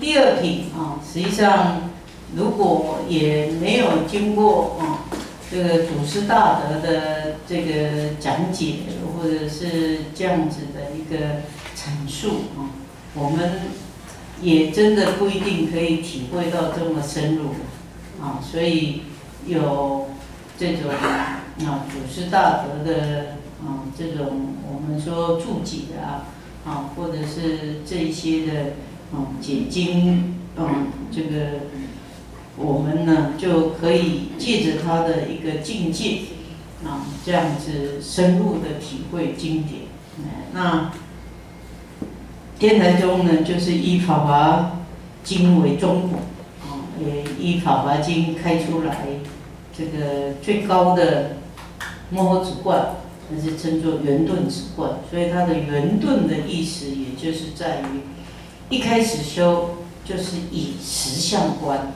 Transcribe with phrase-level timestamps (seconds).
[0.00, 1.90] 第二品啊，实际上
[2.34, 5.04] 如果也没有经过啊
[5.50, 8.76] 这个祖师大德的这个讲解，
[9.14, 11.42] 或者是这样子的一个
[11.76, 12.72] 阐述啊，
[13.14, 13.60] 我们
[14.40, 17.50] 也真的不一定可以体会到这么深入
[18.22, 19.02] 啊，所以
[19.46, 20.08] 有
[20.58, 26.24] 这种啊祖师大德的啊这种我们说注解啊
[26.64, 28.52] 啊，或者是这一些的。
[29.12, 31.62] 啊，解经，嗯，这个
[32.56, 36.20] 我们呢就可以借着他的一个境界，
[36.84, 39.82] 啊，这样子深入的体会经典。
[40.52, 40.92] 那
[42.58, 44.80] 天台宗呢，就是以《法华
[45.24, 46.20] 经》为中果，
[46.62, 49.08] 啊，也以《法华经》开出来
[49.76, 51.36] 这个最高的
[52.10, 52.90] 摩诃止观，
[53.28, 54.92] 那是称作圆顿止观。
[55.10, 58.09] 所以它的圆顿的意思，也就是在于。
[58.70, 61.92] 一开始修就是以实相观，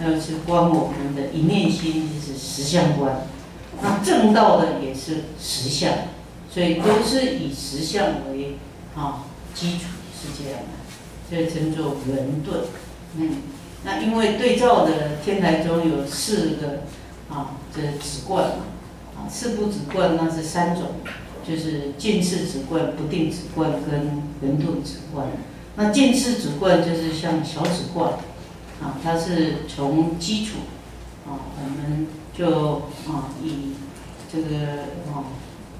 [0.00, 3.26] 那是观我们的一念心，就是实相观。
[3.82, 5.92] 那正道的也是实相，
[6.50, 8.56] 所以都是以实相为
[8.96, 9.84] 啊基础，
[10.20, 11.28] 是这样的。
[11.28, 12.62] 所以称作圆顿。
[13.16, 13.42] 嗯，
[13.84, 16.84] 那因为对照的天台中有四个
[17.30, 18.64] 啊这止观嘛，
[19.14, 20.84] 啊四不止观那是三种，
[21.46, 25.26] 就是见次止观、不定止观跟圆顿止观。
[25.80, 28.14] 那见次止观就是像小止观，
[28.82, 30.56] 啊，它是从基础，
[31.24, 33.74] 啊，我们就啊以
[34.28, 34.72] 这个
[35.12, 35.30] 啊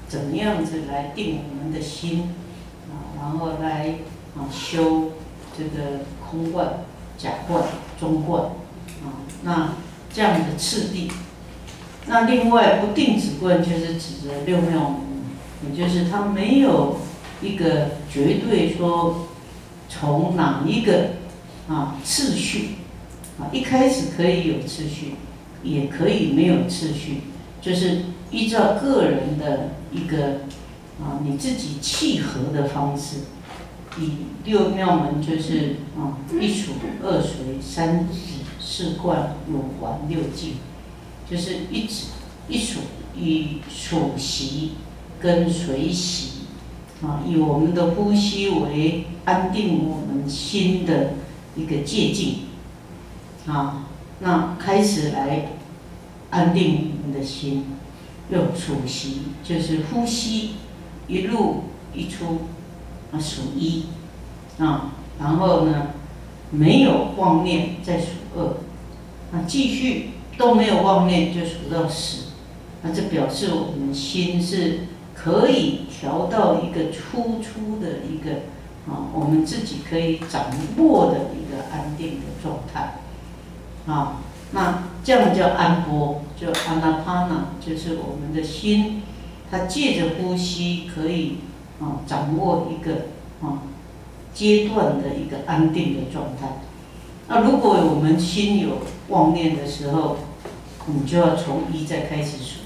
[0.07, 2.33] 怎么样子来定我们的心，
[2.89, 3.95] 啊，然后来
[4.37, 5.11] 啊修
[5.57, 6.85] 这个空观、
[7.17, 7.61] 假观、
[7.99, 8.43] 中观，
[9.03, 9.73] 啊，那
[10.13, 11.11] 这样的次第。
[12.05, 15.01] 那另外不定止观就是指的六妙门，
[15.69, 17.01] 也就是它没有
[17.41, 19.25] 一个绝对说。
[19.89, 21.09] 从哪一个
[21.67, 22.75] 啊次序
[23.39, 23.49] 啊？
[23.51, 25.15] 一开始可以有次序，
[25.63, 27.21] 也可以没有次序，
[27.59, 30.41] 就是依照个人的一个
[31.01, 33.17] 啊你自己契合的方式。
[33.97, 34.11] 以
[34.45, 38.19] 六妙门就是啊一数二随三指
[38.59, 40.57] 四观五环六境，
[41.29, 42.05] 就是一指
[42.47, 42.81] 一数
[43.17, 44.73] 以数息
[45.19, 46.38] 跟随息。
[47.01, 51.13] 啊，以我们的呼吸为安定我们心的
[51.55, 52.39] 一个借镜，
[53.47, 53.87] 啊，
[54.19, 55.53] 那开始来
[56.29, 57.67] 安定我们的心，
[58.29, 60.55] 用数息，就是呼吸
[61.07, 62.41] 一入一出，
[63.13, 63.85] 啊数一，
[64.57, 65.91] 啊，然后呢
[66.51, 68.57] 没有妄念再数二，
[69.31, 72.23] 那继续都没有妄念就数到十，
[72.81, 74.79] 那这表示我们心是。
[75.21, 78.31] 可以调到一个初初的一个
[78.87, 80.45] 啊，我们自己可以掌
[80.77, 83.01] 握的一个安定的状态
[83.85, 84.21] 啊。
[84.51, 89.03] 那这样叫安波，就阿那帕那，就是我们的心，
[89.51, 91.39] 它借着呼吸可以
[91.81, 93.07] 啊掌握一个
[93.41, 93.63] 啊
[94.33, 96.61] 阶段的一个安定的状态。
[97.27, 98.79] 那如果我们心有
[99.09, 100.17] 妄念的时候，
[100.87, 102.61] 你就要从一再开始数，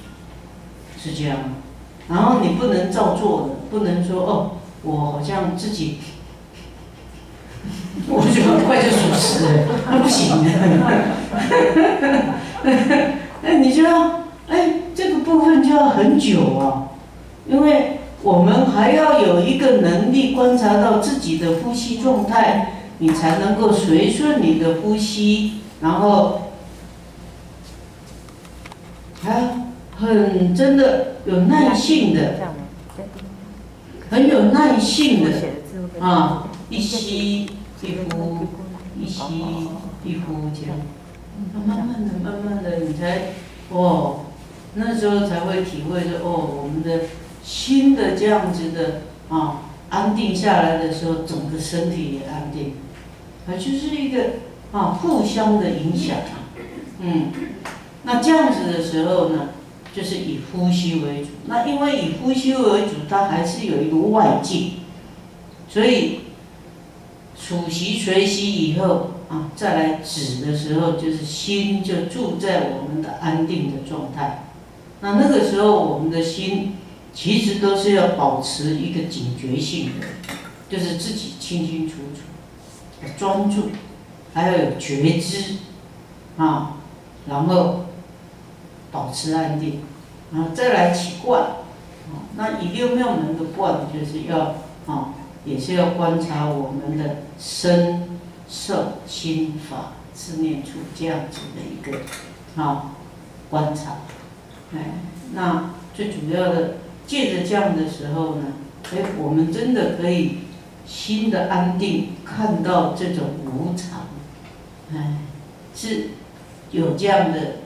[0.98, 1.46] 是这样吗？
[2.10, 4.52] 然后你不能照做的，不能说哦，
[4.84, 6.00] 我好像自己，
[8.08, 10.50] 我就很快就属实，那不行的。
[13.42, 16.90] 那你就要，哎，这个部分就要很久啊，
[17.48, 26.42] 因为我们还要有一个能力观察到自己的呼吸状态，你才能够随顺你的呼吸，然后，
[29.22, 29.73] 还。
[29.96, 32.36] 很真的有耐性的，
[34.10, 35.32] 很有耐性的
[36.00, 36.50] 啊！
[36.70, 37.46] 一吸
[37.82, 38.48] 一呼，
[39.00, 39.24] 一吸
[40.04, 40.78] 一呼，这样，
[41.66, 43.34] 慢慢的、慢慢的，你才
[43.70, 44.26] 哦，
[44.74, 47.06] 那时候才会体会着哦，我们的
[47.44, 52.74] 心的这样子的啊，安定下来的时候，整个身体也安定，
[53.48, 54.24] 啊，就是一个
[54.72, 56.50] 啊，互相的影响啊，
[57.00, 57.32] 嗯，
[58.04, 59.50] 那这样子的时候呢？
[59.96, 64.80] 就是以呼吸为主，那因为以呼吸为主，它还是有一个外境，
[65.70, 66.22] 所以
[67.38, 74.46] 数息随息以后啊，再来止的时候，就是心就住在我们的安定的状态。
[75.02, 76.74] 那那个时候，我们的心
[77.14, 80.08] 其实都是要保持一个警觉性的，
[80.70, 83.70] 就是自己清清楚楚、专注，
[84.34, 85.58] 还要有觉知
[86.38, 86.78] 啊，
[87.28, 87.82] 然后。
[88.94, 89.82] 保持安定，
[90.32, 94.56] 然后再来起观，啊，那以六妙门的观，就是要
[94.86, 102.04] 啊，也是要观察我们的身、受心法是念处这样子的一个
[102.62, 102.92] 啊
[103.50, 103.98] 观察，
[104.74, 105.00] 哎，
[105.34, 106.76] 那最主要的
[107.08, 108.44] 借着这样的时候呢，
[108.94, 110.38] 哎，我们真的可以
[110.86, 114.02] 心的安定，看到这种无常，
[114.94, 115.18] 哎，
[115.76, 116.10] 是
[116.72, 117.63] 有这样的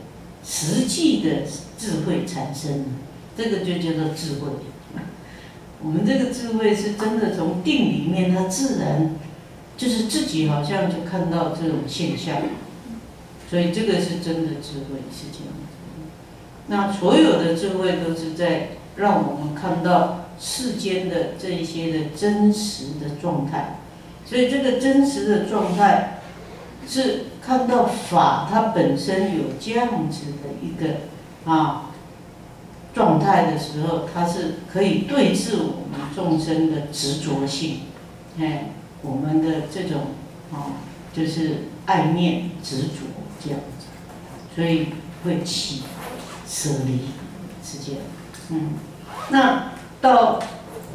[0.48, 1.42] 实际的
[1.78, 2.86] 智慧产生，
[3.36, 4.48] 这个就叫做智慧。
[5.84, 9.16] 我们这个智慧是真的从定里面，它自然
[9.76, 12.38] 就是自己好像就看到这种现象，
[13.50, 15.54] 所以这个是真的智慧是这样。
[16.68, 23.80] 那所有的智慧都是在让我们看到世间的这一些的真实的状态，
[24.26, 26.22] 所以这个真实的状态
[26.88, 30.98] 是看到法它本身有这样子的一个
[31.50, 31.86] 啊。
[32.94, 37.82] 状态的时候，它是可以对治我们众生的执着性，
[38.40, 38.72] 哎，
[39.04, 40.02] 我们的这种
[40.52, 40.82] 啊，
[41.14, 43.06] 就是爱念执着
[43.40, 43.86] 这样子，
[44.56, 44.88] 所以
[45.24, 45.84] 会起
[46.48, 47.02] 舍离，
[47.64, 48.02] 是这样。
[48.50, 48.70] 嗯，
[49.30, 50.40] 那到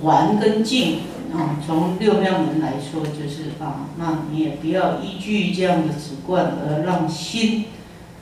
[0.03, 1.03] 还跟净
[1.33, 7.65] 啊，从六妙门来说，就是啊，那你也不要依据这样的直观而让心，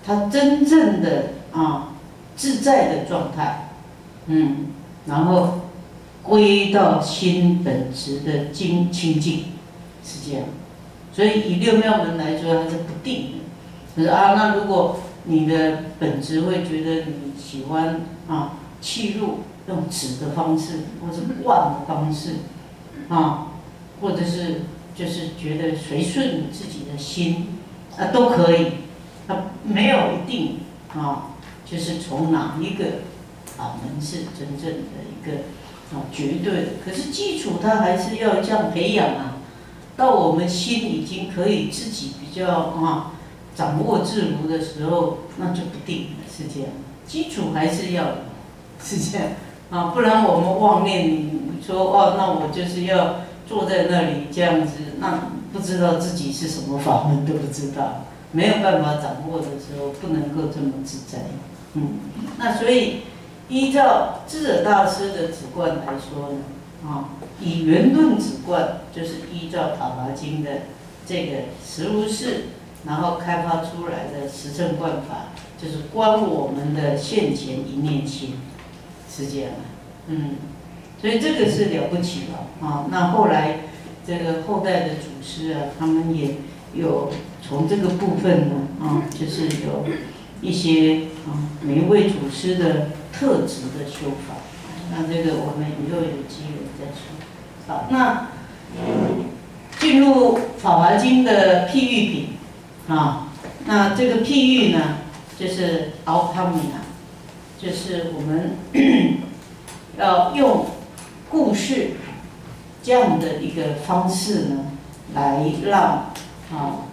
[0.04, 1.94] 它真正的啊
[2.36, 3.68] 自在的状态。
[4.26, 4.66] 嗯，
[5.06, 5.60] 然后
[6.22, 9.44] 归到心本质的精清净，
[10.04, 10.46] 是这样。
[11.12, 13.38] 所以以六妙门来说，它是不定的。
[13.96, 22.36] 可是啊，那如果你的本质会觉得你喜欢啊，气入用止的方式，或者观的方式，
[23.10, 23.48] 啊，
[24.00, 24.62] 或者是
[24.96, 27.58] 就是觉得随顺自己的心
[27.98, 28.66] 啊，都可以。
[29.26, 30.60] 啊没有一定
[30.94, 31.32] 啊，
[31.66, 32.84] 就是从哪一个。
[33.56, 35.42] 法门是真正的一个
[35.92, 39.36] 啊绝对的，可是基础它还是要这样培养啊。
[39.98, 43.12] 到我们心已经可以自己比较啊
[43.54, 46.70] 掌握自如的时候，那就不定了，是这样。
[47.06, 48.04] 基础还是要
[48.82, 49.26] 是这样
[49.70, 61.18] 啊，不然我们妄念你说哦，那我就是要坐在那里这样子，那不知道自己是什么法门都不知道，没有办法掌握的时候，不能够这么自在。
[61.74, 61.98] 嗯，
[62.38, 63.02] 那所以。
[63.52, 70.50] 依照智者大师的止观来说呢，啊，以圆顿止观就是依照《法华经》的
[71.04, 72.44] 这个实无是，
[72.86, 75.30] 然后开发出来的实证观法，
[75.60, 78.36] 就是观我们的现前一念心，
[79.20, 79.54] 时间了，
[80.06, 80.36] 嗯，
[81.00, 82.86] 所以这个是了不起了啊。
[82.90, 83.60] 那后来
[84.06, 86.36] 这个后代的祖师啊，他们也
[86.74, 87.12] 有
[87.46, 89.84] 从这个部分呢，啊，就是有
[90.40, 92.88] 一些啊，每一位祖师的。
[93.12, 94.36] 特质的修法，
[94.92, 97.10] 那这个我们以后有机会再说。
[97.66, 98.28] 好，那
[99.80, 102.28] 进入《法华经》的譬喻品
[102.88, 103.28] 啊，
[103.66, 104.98] 那这个譬喻呢，
[105.36, 106.86] 就是奥帕米啊，
[107.60, 108.56] 就是我们
[109.98, 110.66] 要用
[111.28, 111.92] 故事
[112.82, 114.66] 这样的一个方式呢，
[115.14, 116.12] 来让
[116.52, 116.86] 啊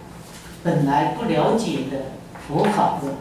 [0.62, 2.12] 本来不了解的
[2.46, 3.14] 佛法的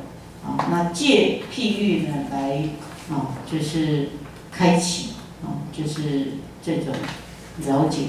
[0.45, 2.69] 啊，那借譬喻呢来。
[3.09, 4.09] 啊，就是
[4.51, 5.11] 开启
[5.41, 6.87] 啊，就是这种
[7.65, 8.07] 了解。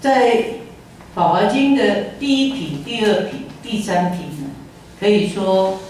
[0.00, 0.36] 在
[1.12, 4.50] 《法华经》的第一品、第二品、第三品呢，
[5.00, 5.80] 可以说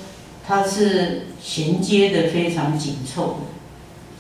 [0.51, 3.39] 它是衔接的非常紧凑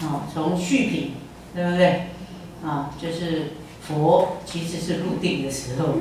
[0.00, 0.06] 的。
[0.06, 1.14] 啊，从序品，
[1.52, 2.06] 对不对？
[2.64, 5.94] 啊，就是佛其实是入定的时候，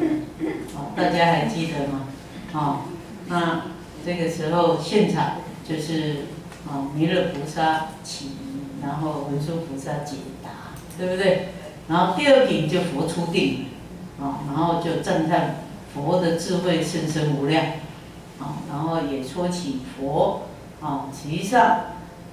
[0.77, 2.05] 啊，大家还记得吗？
[2.53, 2.85] 啊，
[3.27, 3.63] 那
[4.05, 5.37] 这个时候现场。
[5.67, 6.25] 就是
[6.67, 8.31] 啊，弥勒菩萨起，
[8.81, 10.49] 然后文殊菩萨解答，
[10.97, 11.49] 对不对？
[11.87, 13.65] 然后第二品就佛出定，
[14.19, 15.57] 啊，然后就赞叹
[15.93, 17.63] 佛的智慧甚深无量，
[18.39, 20.43] 啊，然后也说起佛，
[20.81, 21.81] 啊，实际上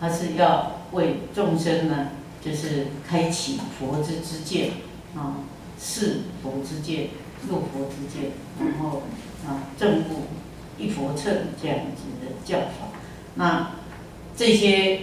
[0.01, 2.09] 他是要为众生呢，
[2.41, 4.71] 就是开启佛之之见，
[5.17, 5.35] 啊，
[5.81, 7.09] 是佛之见，
[7.49, 9.03] 入佛之见，然后
[9.47, 10.23] 啊，正悟
[10.79, 12.89] 一佛乘这样子的教法。
[13.35, 13.73] 那
[14.37, 15.01] 这些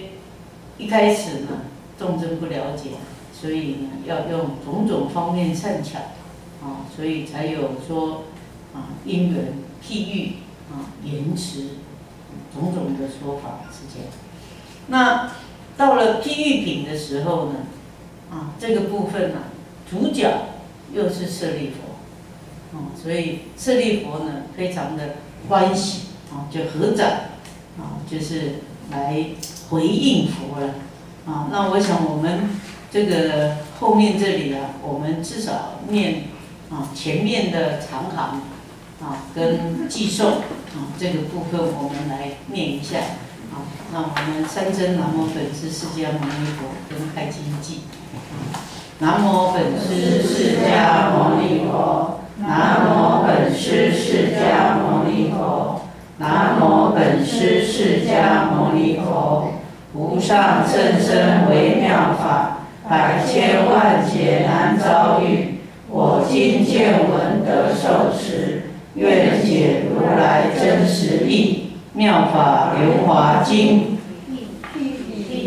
[0.78, 1.64] 一开始呢，
[2.00, 2.92] 众生不了解，
[3.34, 6.00] 所以呢，要用种种方面善巧，
[6.64, 8.24] 啊，所以才有说
[8.74, 10.34] 啊因缘譬喻
[10.74, 11.78] 啊言辞
[12.54, 14.10] 种种的说法是这样。
[14.88, 15.32] 那
[15.78, 17.60] 到了批喻品的时候呢，
[18.30, 19.44] 啊这个部分呢，
[19.90, 20.30] 主角
[20.94, 25.16] 又是舍利佛，啊，所以舍利佛呢非常的
[25.48, 27.10] 欢喜啊，就合掌。
[27.76, 28.60] 啊，就是
[28.92, 29.26] 来
[29.72, 30.76] 回应佛了，
[31.26, 32.52] 啊，那我想我们
[32.92, 36.26] 这个后面这里啊，我们至少念
[36.70, 38.44] 啊，前面的长行
[39.04, 42.98] 啊跟寄送啊这个部分我们来念一下。
[43.52, 47.82] 好，那我们三真南无本师释迦牟尼佛跟开经记。
[49.00, 55.82] 南无本师释迦牟尼佛，南无本师释迦牟尼佛，
[56.18, 59.52] 南无本师释迦牟尼佛。
[59.94, 62.58] 无上甚深微妙法，
[62.90, 65.60] 百千万劫难遭遇。
[65.88, 68.63] 我今见闻得受持，
[68.96, 71.72] 愿解如来真实义。
[71.94, 73.98] 妙法莲华经，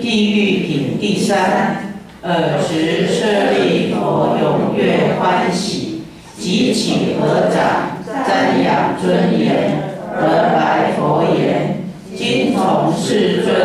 [0.01, 1.95] 地狱品第三。
[2.23, 6.03] 尔时舍利佛踊跃欢喜，
[6.39, 11.85] 即起合掌，瞻仰尊严，而白佛言：
[12.17, 13.57] 今从世尊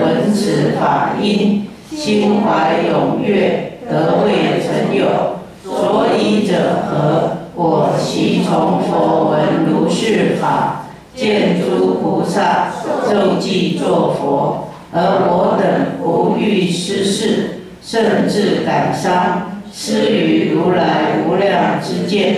[0.00, 5.40] 闻此法音，心怀踊跃，得未曾有。
[5.64, 7.43] 所以者何？
[7.56, 12.72] 我昔从佛闻如是法，见诸菩萨
[13.08, 17.50] 受记作佛，而我等不欲失事。
[17.86, 22.36] 甚至感伤，失于如来无量之见。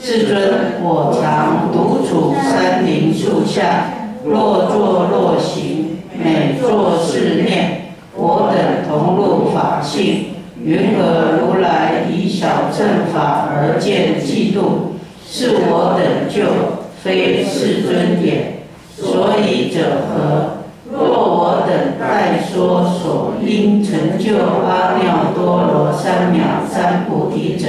[0.00, 3.92] 世尊，我常独处山林树下，
[4.24, 10.33] 若坐若行，每作是念：我等同入法性。
[10.64, 14.94] 云何如来以小乘法而见嫉妒？
[15.30, 18.62] 是我等救，非世尊也。
[18.96, 20.64] 所以者何？
[20.90, 27.66] 若我等待说所应成就阿耨多罗三藐三菩提者，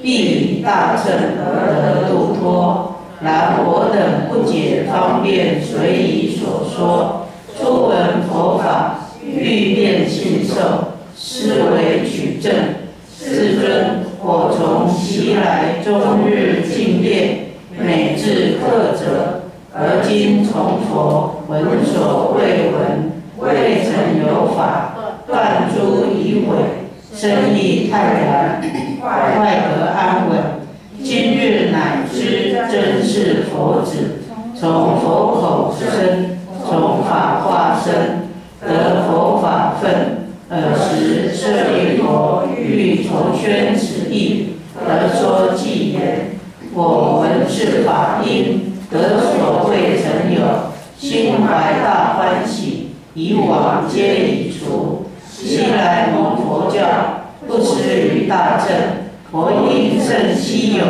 [0.00, 2.94] 必以大乘而得度脱。
[3.20, 7.26] 然我等不解方便随以所说，
[7.58, 10.54] 初闻佛法，欲辨信受，
[11.22, 12.50] 思维取证。
[13.14, 19.42] 世尊，我从昔来终日敬业，每至克者。
[19.74, 24.96] 而今从佛闻所未闻，未曾有法
[25.26, 26.56] 断诸疑毁，
[27.14, 28.62] 生意泰然，
[28.98, 30.38] 快得安稳。
[31.04, 34.22] 今日乃知真是佛子，
[34.58, 38.30] 从佛口生，从法化身，
[38.66, 38.99] 得。
[40.60, 46.38] 尔时舍利佛欲重宣此义，而说偈言：
[46.74, 48.66] 我闻是法音。
[48.90, 50.40] 得所未曾有，
[50.98, 55.06] 心怀大欢喜，以往皆已除。
[55.32, 56.80] 昔来蒙佛教，
[57.46, 58.68] 不失于大正。
[59.30, 60.84] 佛音甚稀有，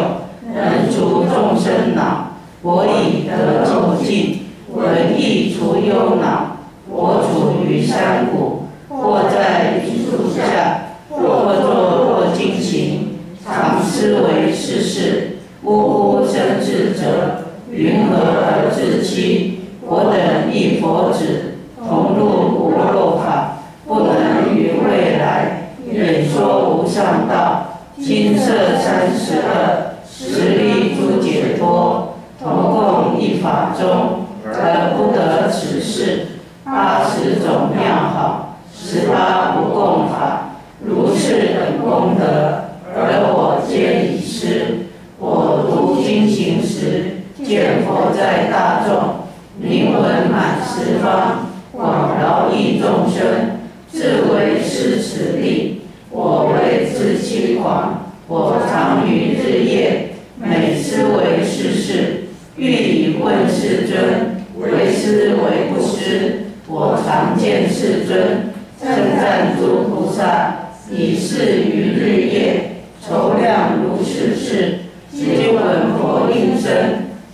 [0.53, 2.31] 能除众生恼。
[2.63, 6.57] 我已得究竟，闻亦除忧恼。
[6.89, 8.60] 我处于山谷，
[9.01, 17.47] 或在榆树下，或坐若金行，常思维世事，呜呜生智者。
[17.71, 19.61] 云何而自欺？
[19.81, 27.79] 我等一佛子，同入无漏法，不能于未来演说无上道。
[27.97, 36.27] 金色三十二，十力诸解脱，同共一法中，而不得此事。
[36.65, 38.50] 八十种妙好，
[38.83, 44.87] 十八不共法，如是等功德，而我皆已失。
[45.19, 47.19] 我读经行时。
[47.45, 49.27] 见佛在大众，
[49.59, 53.59] 名闻满十方，广饶益众生，
[53.89, 55.83] 自为施此力。
[56.11, 62.25] 我为自欺狂，我常于日夜，每思为世事，
[62.57, 66.47] 欲以问世尊，为思为不思。
[66.69, 68.50] 我常见世尊，
[68.81, 68.89] 称
[69.21, 74.79] 赞诸菩萨，以是于日夜，筹量如是事，
[75.13, 76.73] 皆闻佛应声。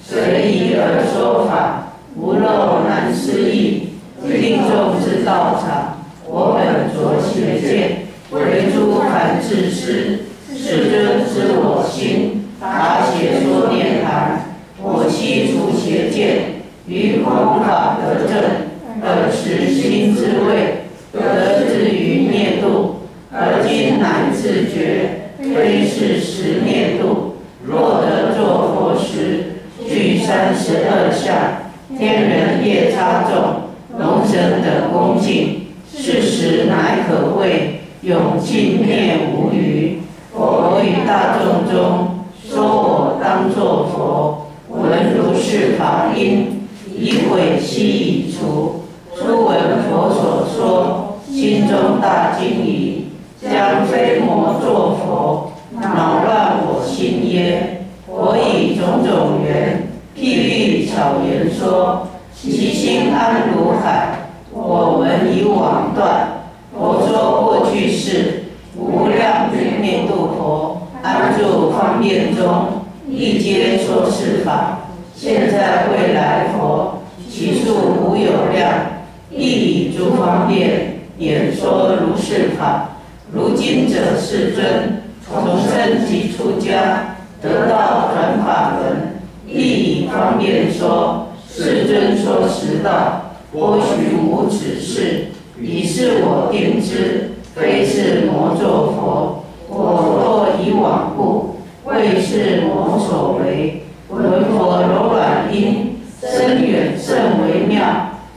[0.02, 3.90] 随意而说法，无漏难思议。
[4.24, 10.22] 听众之道场，我本着邪见，为诸凡智师。
[10.52, 14.46] 世尊知我心，答邪说涅盘。
[14.82, 18.66] 我悉除邪见，于弘法得正。
[18.98, 20.85] 尔时心之味，
[21.16, 22.96] 得之于灭度。
[23.32, 27.36] 而今乃自觉，非是实灭度。
[27.66, 29.56] 若得作佛时，
[29.86, 39.98] 具三十二相，天人夜叉众，龙神等恭敬，是时乃可谓永尽灭无余。
[40.32, 48.84] 佛于大众中说：“我当作佛，闻如是法音，以毁悉已除。
[49.14, 49.58] 初闻
[49.88, 51.05] 佛所说，
[51.36, 53.08] 心中大惊疑，
[53.42, 64.30] 将非魔作佛，恼乱我心耶？”我以种种缘，譬喻巧言说，其心安如海。
[64.50, 66.26] 我闻以往断。
[66.74, 74.78] 佛说过去世，无量军灭度佛，安住方便中，一皆说是法。
[75.14, 78.72] 现在未来佛，其数无有量，
[79.30, 82.90] 亦以诸方便演说如是法。
[83.32, 91.28] 如今者世尊，从生即出家，得道转法轮，亦以方便说。
[91.48, 95.28] 世尊说实道，波旬无此事。
[95.58, 99.44] 以是我定之，非是魔作佛。
[99.68, 103.84] 我若以往故，为是魔所为。
[104.08, 107.82] 闻佛柔软音，深远甚微妙，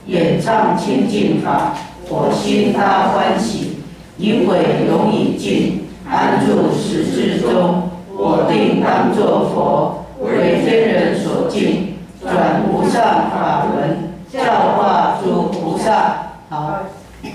[0.08, 1.76] 演唱清净法，
[2.10, 3.78] 我心大欢喜。
[4.18, 7.90] 因悔永已尽，安住实智中。
[8.12, 14.44] 我定当作佛，为天人所敬，转无上法轮，教
[14.76, 16.34] 化诸菩萨。
[16.50, 16.82] 好。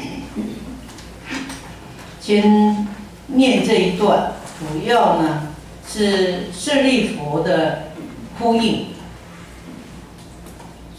[2.21, 2.87] 先
[3.29, 5.49] 念这一段，主要呢
[5.89, 7.85] 是舍利佛的
[8.39, 8.89] 呼应。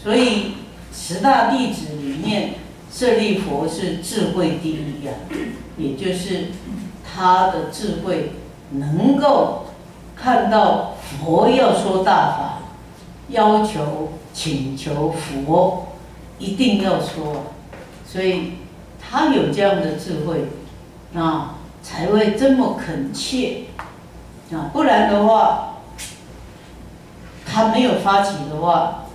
[0.02, 0.54] 所以
[0.92, 2.54] 十大弟子里面，
[2.96, 5.12] 舍利佛是智慧第一呀，
[5.76, 6.46] 也就是
[7.04, 8.32] 他的智慧
[8.70, 9.66] 能够
[10.16, 12.58] 看到佛要说大法，
[13.28, 15.88] 要求请求佛
[16.38, 17.52] 一定要说，
[18.10, 18.52] 所以
[18.98, 20.46] 他有这样的智慧。
[21.14, 23.64] 啊，才会这么恳切
[24.52, 24.68] 啊！
[24.72, 25.78] 不然的话，
[27.46, 29.06] 他没有发起的话，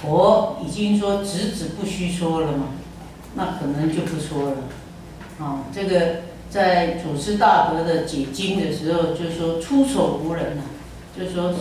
[0.00, 2.66] 佛已经说止止不虚说了嘛，
[3.34, 4.56] 那可能就不说了。
[5.40, 10.62] 啊，这个在祖师大德的解经的时候，就说出手无人呐，
[11.18, 11.52] 就说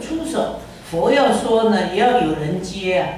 [0.00, 0.60] 出手，
[0.90, 3.08] 佛要说呢，也要有人接啊。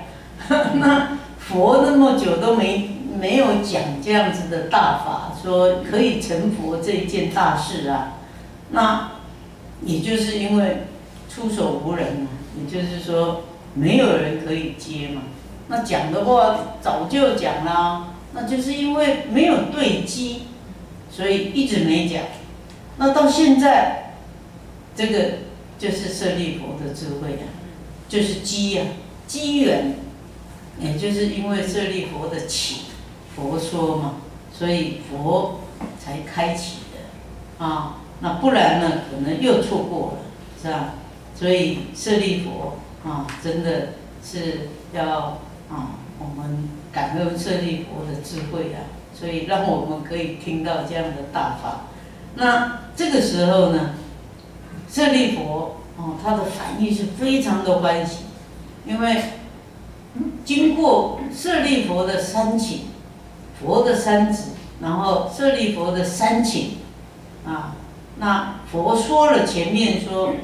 [0.75, 2.89] 那佛那么久都没。
[3.15, 8.15] 没有讲这样子的大法，说可以成佛这一件大事啊，
[8.71, 9.13] 那
[9.85, 10.87] 也就是因为
[11.29, 13.43] 出手无人嘛，也就是说
[13.75, 15.23] 没有人可以接嘛。
[15.69, 20.43] 那讲的话早就讲了，那就是因为没有对机，
[21.11, 22.23] 所以一直没讲。
[22.99, 24.15] 那到现在，
[24.95, 25.19] 这个
[25.79, 27.47] 就是舍利佛的智慧呀，
[28.09, 28.83] 就是机呀，
[29.27, 29.97] 机缘，
[30.79, 32.83] 也就是因为舍利佛的起。
[33.35, 34.17] 佛说嘛，
[34.53, 35.61] 所以佛
[35.99, 40.19] 才开启的啊，那不然呢，可能又错过了，
[40.63, 40.95] 是吧？
[41.35, 42.77] 所以舍利佛
[43.09, 45.39] 啊，真的是要
[45.73, 48.85] 啊，我们感恩舍利佛的智慧啊，
[49.19, 51.87] 所以让我们可以听到这样的大法。
[52.35, 53.95] 那这个时候呢，
[54.89, 58.25] 舍利佛哦，他的反应是非常的欢喜，
[58.87, 59.23] 因为
[60.45, 62.93] 经过舍利佛的三请。
[63.61, 64.43] 佛的三指，
[64.81, 66.79] 然后舍利佛的三请，
[67.47, 67.77] 啊，
[68.19, 70.35] 那佛说了前面说，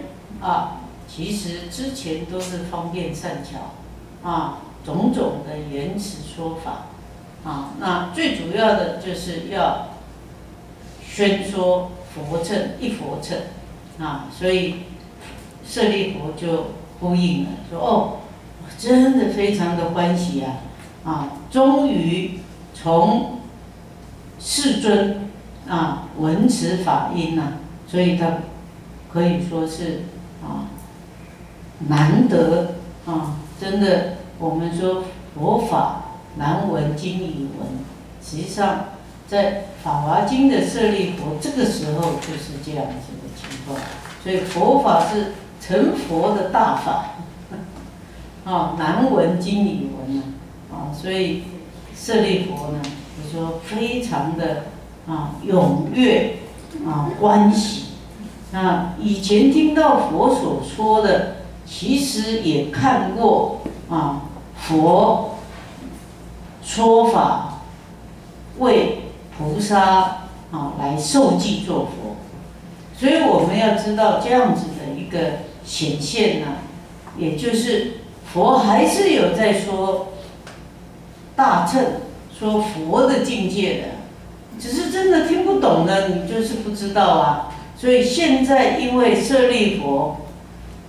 [0.40, 6.86] 啊，其实之前都是方便善巧，啊，种种的言辞说法，
[7.44, 9.88] 啊，那最主要的就是要
[11.06, 13.38] 宣说佛称一佛称，
[13.98, 14.76] 啊，所以
[15.66, 16.68] 舍利佛就
[17.00, 18.18] 呼应了，说哦，
[18.62, 20.56] 我真的非常的欢喜啊，
[21.04, 22.40] 啊，终于。
[22.80, 23.40] 从
[24.38, 25.28] 世尊
[25.68, 27.54] 啊闻此法音呐，
[27.88, 28.34] 所以他
[29.12, 30.02] 可以说是
[30.44, 30.70] 啊
[31.88, 36.02] 难得啊，真的我们说佛法
[36.36, 37.68] 难闻经已闻，
[38.22, 38.86] 实际上
[39.26, 43.78] 在《法华经》的舍利佛这个时候就是这样子的情况，
[44.22, 47.14] 所以佛法是成佛的大法
[48.44, 50.22] 啊， 难闻经已闻呢
[50.72, 51.42] 啊，所以。
[52.00, 52.80] 舍利佛呢，
[53.20, 54.66] 就说非常的
[55.08, 56.36] 啊踊跃
[56.86, 57.86] 啊欢喜。
[58.52, 64.27] 那以前听到佛所说的，其实也看过啊
[64.60, 65.38] 佛
[66.62, 67.60] 说法
[68.58, 68.98] 为
[69.36, 69.80] 菩萨
[70.50, 72.16] 啊来受记做佛，
[72.98, 76.46] 所以我们要知道这样子的一个显现呢，
[77.16, 77.98] 也就是
[78.32, 80.08] 佛还是有在说。
[81.36, 82.00] 大乘
[82.36, 83.84] 说佛的境界的，
[84.58, 87.54] 只是真的听不懂的，你就是不知道啊。
[87.76, 90.16] 所以现在因为舍利佛，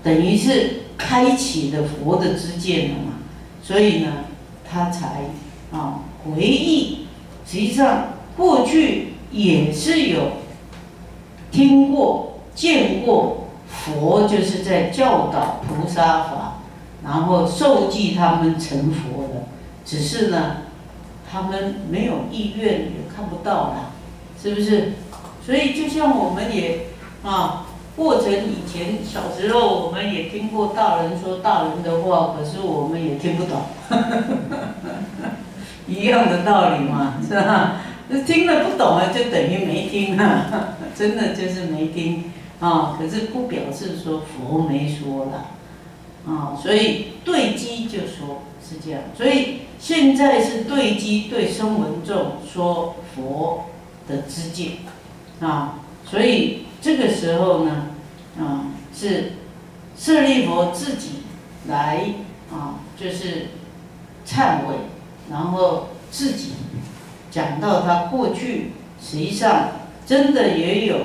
[0.01, 3.09] 等于是开启了佛的知见了嘛，
[3.69, 4.12] 所以呢，
[4.67, 5.25] 他才
[5.71, 7.05] 啊回忆，
[7.45, 10.32] 实际上过去也是有
[11.51, 16.62] 听过、见过佛就是在教导菩萨法，
[17.03, 19.43] 然后受记他们成佛的，
[19.86, 20.63] 只是呢，
[21.32, 23.91] 他们没有意愿，也看不到了，
[24.41, 24.93] 是不是？
[25.45, 26.88] 所以就像我们也
[27.23, 27.67] 啊，
[27.99, 33.63] 过程以前小时候我们也听过大人说大人的话，可是我们也听不懂，
[35.85, 37.81] 一样的道理嘛，是吧？
[38.07, 42.31] 那听了不懂啊，就等于没听啊， 真的就是没听。
[42.62, 45.47] 啊，可是不表示说佛没说了，
[46.25, 53.65] 啊，所以对机就说是这样，所以现在是对机对声闻众说佛
[54.07, 54.77] 的知见，
[55.41, 57.88] 啊，所以这个时候呢，
[58.39, 59.34] 啊，是
[59.98, 61.24] 舍利佛自己
[61.68, 62.13] 来
[62.52, 63.48] 啊，就是
[64.26, 64.76] 忏悔，
[65.30, 66.54] 然后自己
[67.30, 69.70] 讲到他过去实际上
[70.06, 70.98] 真的也有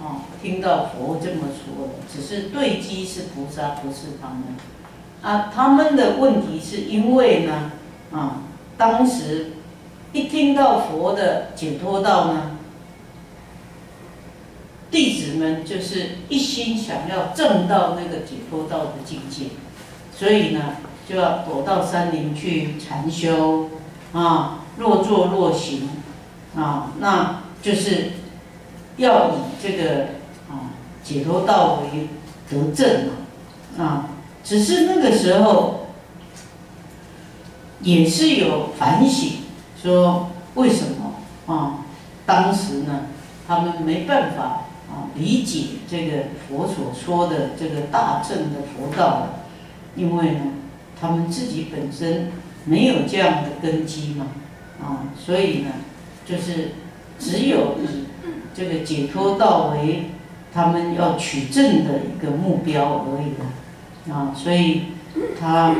[0.00, 0.24] 啊。
[0.42, 4.56] 听到佛这么说的，只是对机是菩萨，不是他们。
[5.20, 7.72] 啊，他们的问题是因为呢，
[8.10, 8.40] 啊，
[8.78, 9.52] 当时
[10.14, 12.56] 一听到佛的解脱道呢，
[14.90, 19.50] 弟子们就是一心想要证到那个解脱道的境界，
[20.16, 20.76] 所以呢，
[21.08, 23.68] 就要躲到山林去禅修，
[24.12, 25.88] 啊，若坐若行，
[26.56, 28.12] 啊，那就是
[28.96, 30.02] 要以这个
[30.48, 30.72] 啊。
[31.02, 32.08] 解脱道为
[32.48, 34.08] 得正嘛，啊，
[34.44, 35.86] 只是那个时候
[37.80, 39.38] 也是有反省，
[39.82, 41.84] 说为什么啊？
[42.26, 43.06] 当时呢，
[43.48, 49.44] 他们没办法啊理解这个佛所说的这个大正的佛道，
[49.96, 50.40] 因为呢，
[51.00, 52.32] 他们自己本身
[52.64, 54.26] 没有这样的根基嘛，
[54.82, 55.70] 啊，所以呢，
[56.26, 56.72] 就是
[57.18, 58.04] 只有以
[58.54, 60.10] 这个解脱道为。
[60.52, 64.82] 他们要取证的一个目标而已了，啊，所以
[65.38, 65.76] 他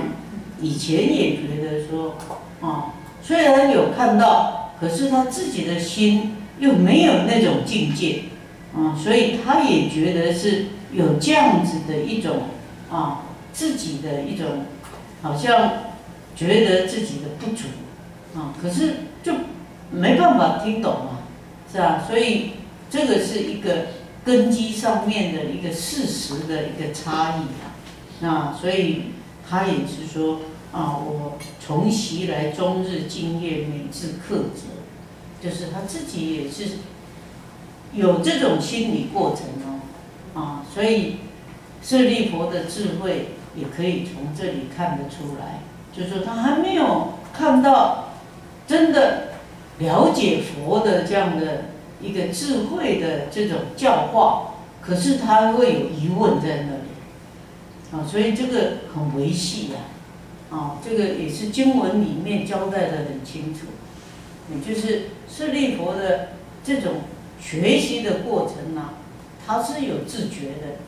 [0.61, 2.15] 以前也觉得说，
[2.61, 8.27] 啊，虽然有看到，可是他自己的心又没有那种境界，
[8.75, 12.43] 啊，所以他也觉得是有这样子的一种，
[12.91, 14.67] 啊，自己的一种，
[15.23, 15.73] 好像
[16.37, 17.69] 觉得自己的不足，
[18.35, 19.33] 啊，可是就
[19.91, 21.19] 没办法听懂嘛，
[21.73, 22.05] 是吧？
[22.09, 22.51] 所以
[22.91, 23.87] 这个是一个。
[24.23, 27.73] 根基上面的一个事实的一个差异啊，
[28.21, 29.05] 那所以
[29.49, 30.41] 他也是说
[30.73, 34.69] 啊，我从习来终日今夜每至克责，
[35.43, 36.77] 就是他自己也是
[37.93, 41.17] 有这种心理过程哦，啊，所以
[41.83, 45.61] 舍利佛的智慧也可以从这里看得出来，
[45.93, 48.11] 就是说他还没有看到
[48.67, 49.29] 真的
[49.79, 51.65] 了解佛的这样的。
[52.03, 59.81] 一个智慧的这种教化，可是他会有疑问在那里，啊，所以这个很维系呀，
[60.51, 63.67] 啊，这个也是经文里面交代的很清楚，
[64.51, 66.29] 也就是舍利佛的
[66.65, 67.03] 这种
[67.41, 68.91] 学习的过程呢，
[69.47, 70.79] 他是有自觉的，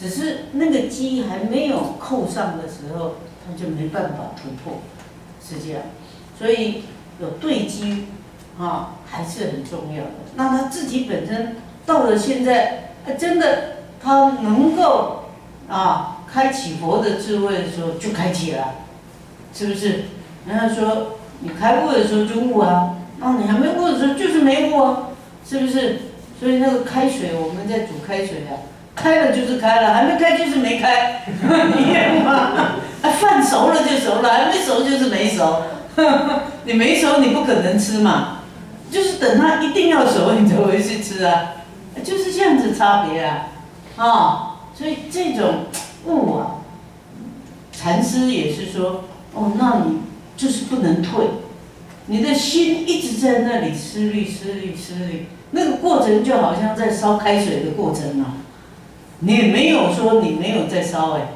[0.00, 4.80] 只是那个机还没有扣上的时候，他就没办法突破，
[5.42, 5.82] 是这样，
[6.38, 6.84] 所以
[7.20, 8.06] 有对机。
[8.58, 10.10] 啊，还是很重要的。
[10.34, 15.30] 那他自己本身到了现在，真的他能够
[15.66, 18.74] 啊开启佛的智慧的时候就开启了，
[19.54, 20.04] 是不是？
[20.46, 25.08] 人家说你开悟的时候就悟啊，那你还没悟的时候就是没悟啊，
[25.48, 25.98] 是不是？
[26.38, 31.26] 所以那个开水，我们在煮开水啊，开了就是开了，还没开就是没开，
[31.78, 32.76] 一样嘛。
[33.02, 35.62] 饭熟了就熟了，还没熟就是没熟，
[36.64, 38.38] 你没熟你不可能吃嘛。
[38.90, 41.52] 就是等它一定要熟，你才会去吃啊，
[42.02, 43.48] 就是这样子差别啊，
[43.96, 45.66] 啊，所以这种
[46.06, 46.56] 悟啊，
[47.72, 50.00] 禅师也是说，哦，那你
[50.36, 51.26] 就是不能退，
[52.10, 58.34] 你的心一直在那里思虑思虑思虑，那个过程就好像在烧开水的过程啊，
[59.20, 61.28] 你没有说你没有在烧哎，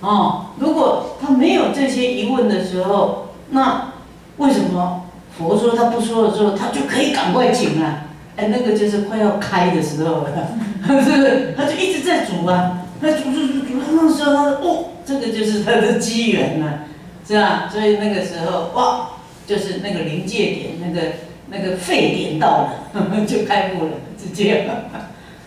[0.00, 3.94] 哦，如果他没有这些疑问的时候，那
[4.36, 5.02] 为什么？
[5.36, 8.04] 佛说他不说的时候，他就可以赶快请啊！
[8.36, 10.30] 哎，那个就是快要开的时候了，
[10.86, 11.52] 是不是？
[11.56, 16.80] 他就一直在煮啊，他煮煮煮煮，那时候他哦，这个就是他的机缘呢，
[17.26, 17.68] 是吧？
[17.70, 19.08] 所以那个时候哇，
[19.46, 21.08] 就是那个临界点，那个
[21.48, 24.68] 那个沸点到了， 就开悟了，直接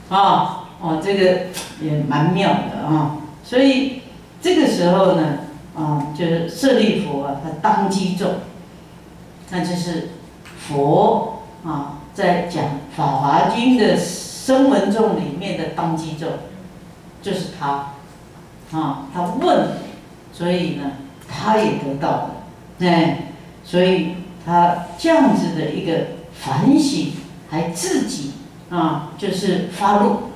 [0.09, 1.47] 啊哦，这个
[1.81, 3.17] 也蛮妙的啊。
[3.43, 4.01] 所以
[4.41, 5.39] 这个时候呢，
[5.75, 8.27] 啊，就是舍利佛啊，他当机咒。
[9.51, 10.09] 那就是
[10.57, 12.63] 佛啊，在讲
[12.95, 16.27] 《法华经》的声闻众里面的当机咒
[17.21, 17.93] 就是他，
[18.71, 19.69] 啊，他问，
[20.31, 20.91] 所以呢，
[21.27, 22.31] 他也得到了，
[22.81, 23.28] 哎，
[23.69, 25.93] 所以他这样子的一个
[26.33, 27.13] 反省，
[27.51, 28.31] 还自己
[28.71, 30.31] 啊，就是发怒，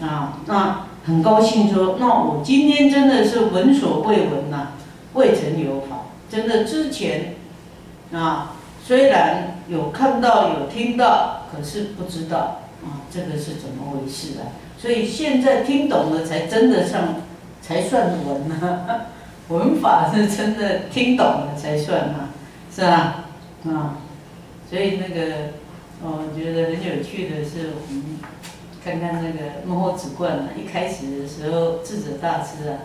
[0.00, 4.68] 啊，那很高兴说，那我今天真的是闻所未闻呐，
[5.12, 7.34] 未曾有法，真的之前，
[8.14, 14.56] 啊，虽然有看到有听到，可是不知道啊，这个是怎么回事啊？
[14.78, 17.16] 所以现在听懂了，才真的上，
[17.60, 19.00] 才算文呐。
[19.50, 22.29] 文法是真的听懂了才算嘛，
[22.80, 23.24] 是吧？
[23.66, 23.98] 啊，
[24.70, 25.52] 所以那个，
[26.02, 28.16] 我觉得很有趣的是，我们
[28.82, 32.78] 看看那个幕后止观啊，一开始的时候，智者大师啊，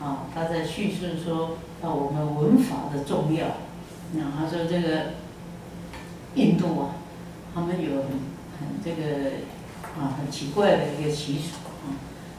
[0.00, 3.46] 啊，他在叙述说，啊，我们文法的重要。
[4.12, 5.14] 那他说这个
[6.36, 6.94] 印度啊，
[7.52, 8.10] 他们有很
[8.58, 9.30] 很这个。
[9.98, 11.90] 啊，很奇怪的一个习俗啊，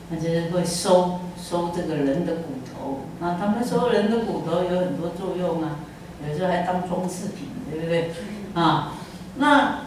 [0.10, 3.00] 那就是会收收这个人的骨头。
[3.19, 5.80] 那他们收人的骨头有很多作用啊，
[6.27, 8.12] 有时候还当装饰品，对不对？
[8.53, 8.93] 啊，
[9.38, 9.79] 那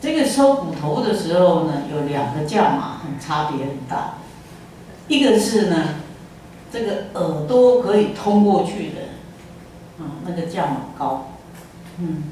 [0.00, 4.14] 这个收骨头的时候呢，有两个价码，很差别很大。
[5.08, 5.76] 一个是呢，
[6.72, 11.32] 这个耳朵可以通过去的，啊，那个价码高，
[11.98, 12.24] 嗯。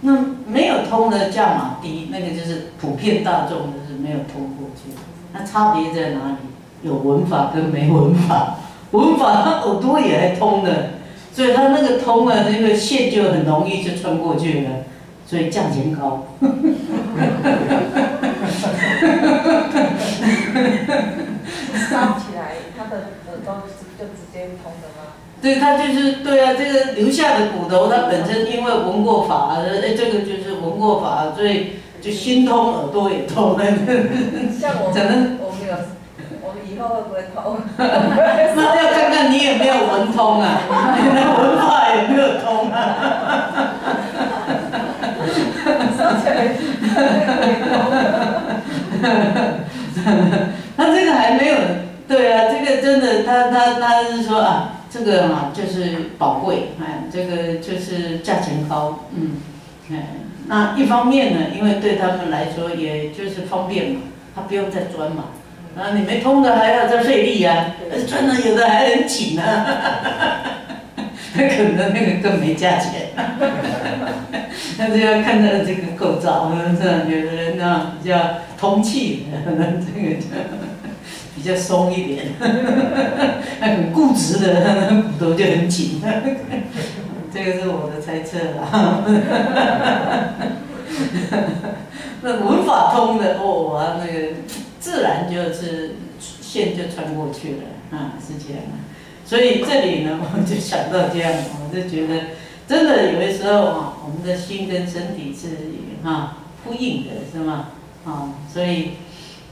[0.00, 0.12] 那
[0.46, 4.92] 没有通的价码低，那个就是普遍大众就是没有通过去。
[5.32, 6.36] 那差别在哪里？
[6.82, 8.58] 有文法跟没文法。
[8.92, 10.90] 文法它耳朵也还通的，
[11.32, 14.70] 所以它那个通了，那个线就很容易就穿过去了，
[15.26, 16.26] 所以价钱高。
[21.88, 22.96] 烧起来，它的
[23.28, 25.14] 耳朵是就直接通的吗？
[25.40, 33.56] 对，他就是对啊，这个留下的骨头，他本身因为闻过法，哎，这个就是闻过法，所以就心通，耳朵也通。
[34.60, 35.47] 像我们， 我们有，我们
[36.78, 37.58] 以后会不会偷？
[37.76, 40.60] 那要看看你有没有文通啊，
[40.96, 42.94] 你的文化有没有通啊？
[50.76, 51.56] 他这个还没有，
[52.06, 54.74] 对啊，这个真的，他他他是说啊。
[54.90, 59.32] 这个嘛，就是宝贵，哎，这个就是价钱高，嗯，
[59.92, 60.14] 哎，
[60.46, 64.00] 那一方面呢，因为对他们来说，也就是方便嘛，
[64.34, 65.24] 他不用再钻嘛，
[65.76, 67.72] 啊，你没通的还要再费力呀，
[68.08, 69.42] 穿的有的还很紧呢，
[71.34, 73.10] 那 可能那个更没价钱，
[74.78, 76.90] 那就要看到这个构造，是吧？
[77.08, 78.18] 有的人呢比较
[78.58, 80.26] 通气，可能这个就。
[81.40, 82.24] 比较松一点，
[83.60, 84.60] 那 很固执的，
[85.16, 86.02] 骨头就很紧。
[87.32, 89.04] 这个是我的猜测啦。
[92.22, 94.18] 那文法通的哦，啊那个
[94.80, 98.62] 自然就是线就穿过去了啊，是这样。
[99.24, 102.14] 所以这里呢，我就想到这样， 我就觉得
[102.66, 107.70] 真的有的时候啊，我们的心跟身体是啊呼应的，是吗？
[108.04, 108.92] 啊，所以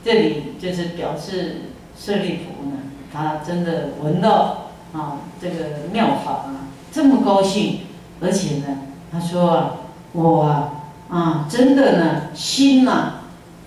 [0.05, 1.63] 这里就是表示。
[1.99, 2.77] 舍利弗呢，
[3.11, 7.81] 他真的闻到啊这个妙法啊，这么高兴，
[8.21, 8.67] 而且呢，
[9.11, 9.77] 他说啊，
[10.13, 10.73] 我啊
[11.09, 13.21] 啊真的呢心呐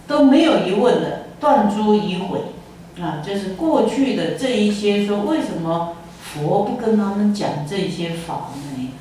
[0.07, 2.39] 都没有疑问的，断诸疑毁
[3.01, 8.91] 啊，就是过去的这一些说为什么佛不跟他们讲这些法呢？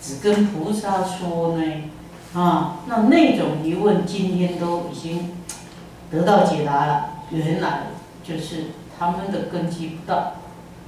[0.00, 1.64] 只跟菩萨说呢？
[2.34, 5.36] 啊，那那种疑问今天都已经
[6.10, 7.86] 得到解答了，原来。
[8.28, 8.64] 就是
[8.98, 10.32] 他们的根基不到，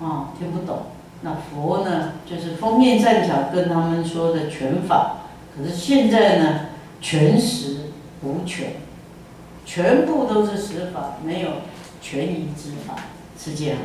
[0.01, 0.87] 啊，听不懂。
[1.23, 5.19] 那佛呢，就是封面善巧跟他们说的全法，
[5.57, 6.61] 可是现在呢，
[7.01, 7.93] 全实
[8.25, 8.73] 无全，
[9.69, 11.49] 全部都是实法，没有
[12.01, 12.95] 权宜之法，
[13.39, 13.77] 是这样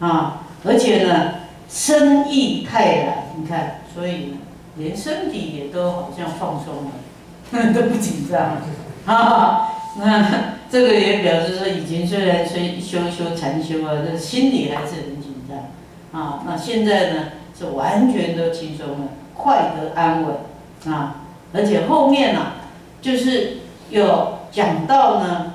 [0.00, 0.42] 啊。
[0.64, 1.34] 而且呢，
[1.70, 4.38] 身意泰然，你看，所以呢，
[4.76, 8.62] 连身体也都好像放松了， 都不紧张了，
[9.06, 10.58] 啊， 那。
[10.70, 16.42] 这个也表示说，以前虽然虽修修禅修啊，这心里还是很紧张啊。
[16.46, 17.24] 那现在呢，
[17.58, 21.22] 是完全都轻松了，快得安稳啊。
[21.54, 22.52] 而且后面呢，
[23.00, 25.54] 就是有讲到呢，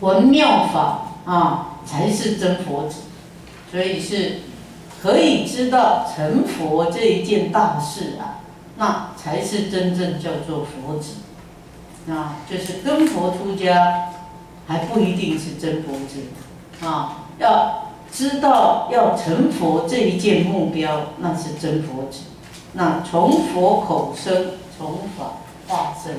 [0.00, 2.96] 闻妙法啊，才是真佛子，
[3.70, 4.40] 所以是
[5.00, 8.42] 可以知道成佛这一件大事啊，
[8.76, 11.12] 那才是真正叫做佛子。
[12.10, 14.08] 啊，就是跟佛出家，
[14.66, 22.22] 还不一定是真佛子，啊，要知道要成佛这一件目标，那是真佛子。
[22.72, 25.34] 那从佛口生，从法
[25.68, 26.12] 化生，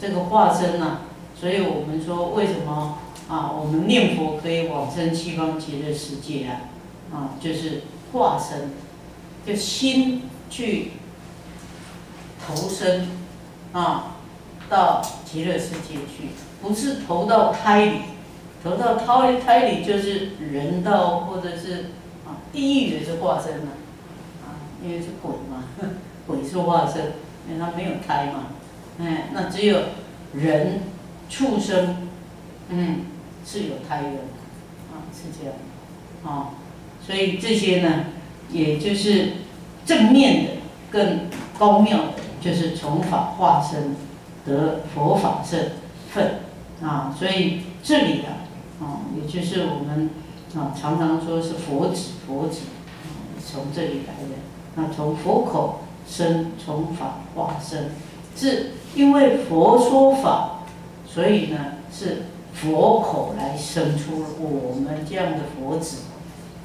[0.00, 1.00] 这个化身呢，
[1.38, 6.60] 所以我们说为什么啊，我们念佛可以往生西方极乐世界啊，
[7.12, 7.82] 啊，就是
[8.12, 8.70] 化身，
[9.46, 10.92] 就心去
[12.44, 13.08] 投身
[13.72, 14.16] 啊，
[14.68, 16.30] 到极乐世界去，
[16.62, 18.00] 不是投到胎里，
[18.64, 21.90] 投到胎胎里就是人道或者是
[22.26, 23.68] 啊，地狱也是化身嘛，
[24.44, 25.64] 啊，因为是鬼嘛，
[26.26, 27.12] 鬼是化身，
[27.48, 28.46] 因为他没有胎嘛，
[29.00, 29.80] 哎，那只有
[30.34, 30.80] 人
[31.28, 32.08] 畜生，
[32.68, 33.06] 嗯。
[33.42, 34.08] 是有胎的，
[34.92, 35.54] 啊，是这样，
[36.22, 36.50] 啊，
[37.04, 38.04] 所以这些呢，
[38.50, 39.32] 也就是
[39.86, 40.50] 正面的、
[40.90, 41.20] 更
[41.58, 43.96] 高妙的，就是从法化身
[44.44, 45.72] 得佛法身
[46.12, 46.40] 份，
[46.82, 48.44] 啊，所以这里啊，
[48.84, 50.10] 啊，也就是我们
[50.54, 52.60] 啊常常说是佛子，佛子，
[53.44, 54.36] 从这里来的。
[54.76, 57.90] 那从佛口生，从法化身，
[58.36, 60.60] 是因为佛说法，
[61.06, 61.58] 所以呢
[61.92, 62.22] 是。
[62.52, 66.02] 佛口来生出我们这样的佛子，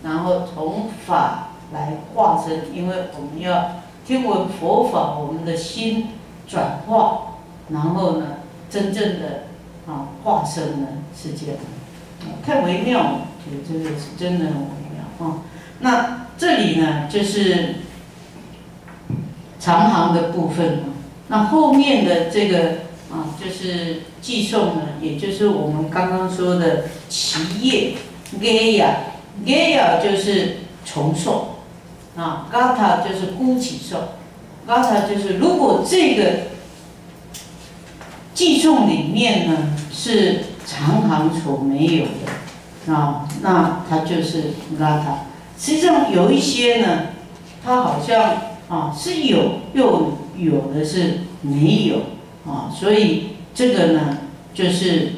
[0.03, 6.07] 然后从法来化身，因为我们要听闻佛法，我们的心
[6.49, 7.38] 转化，
[7.69, 8.25] 然后呢，
[8.69, 9.43] 真正的
[9.88, 11.55] 啊化身呢是这样，
[12.45, 13.19] 太微妙了，
[13.65, 15.38] 这个是真的很微妙啊。
[15.79, 17.75] 那这里呢就是
[19.59, 20.79] 长行的部分
[21.27, 22.85] 那后面的这个。
[23.07, 27.93] 啊，就是寄送呢，也就是我们刚刚说的企业
[28.41, 31.49] ，gaya，gaya 就是重送，
[32.17, 33.99] 啊，gata 就是孤起送
[34.67, 36.23] ，gata 就是如果这个
[38.33, 42.05] 寄送里面呢是长行所没有
[42.85, 45.19] 的，啊，那它就是 gata。
[45.57, 47.03] 实际上有一些呢，
[47.63, 51.97] 它好像啊是有，又有的是没有。
[52.45, 54.19] 啊，所以这个呢，
[54.53, 55.13] 就是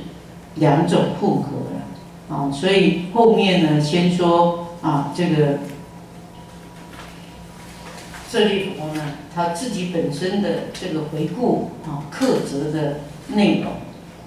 [0.55, 2.49] 两种混合了啊。
[2.51, 5.59] 所以后面呢，先说啊，这个
[8.31, 9.01] 舍利佛呢，
[9.35, 12.99] 他自己本身的这个回顾啊，克责的
[13.35, 13.73] 内容，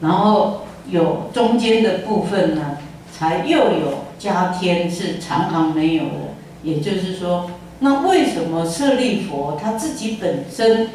[0.03, 2.77] 然后有中间的部分呢，
[3.11, 6.35] 才又有加添是常行没有的。
[6.63, 7.51] 也就是说，
[7.81, 10.89] 那为什么舍利佛他自己本身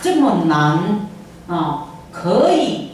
[0.00, 1.08] 这么难？
[1.48, 2.90] 啊，可以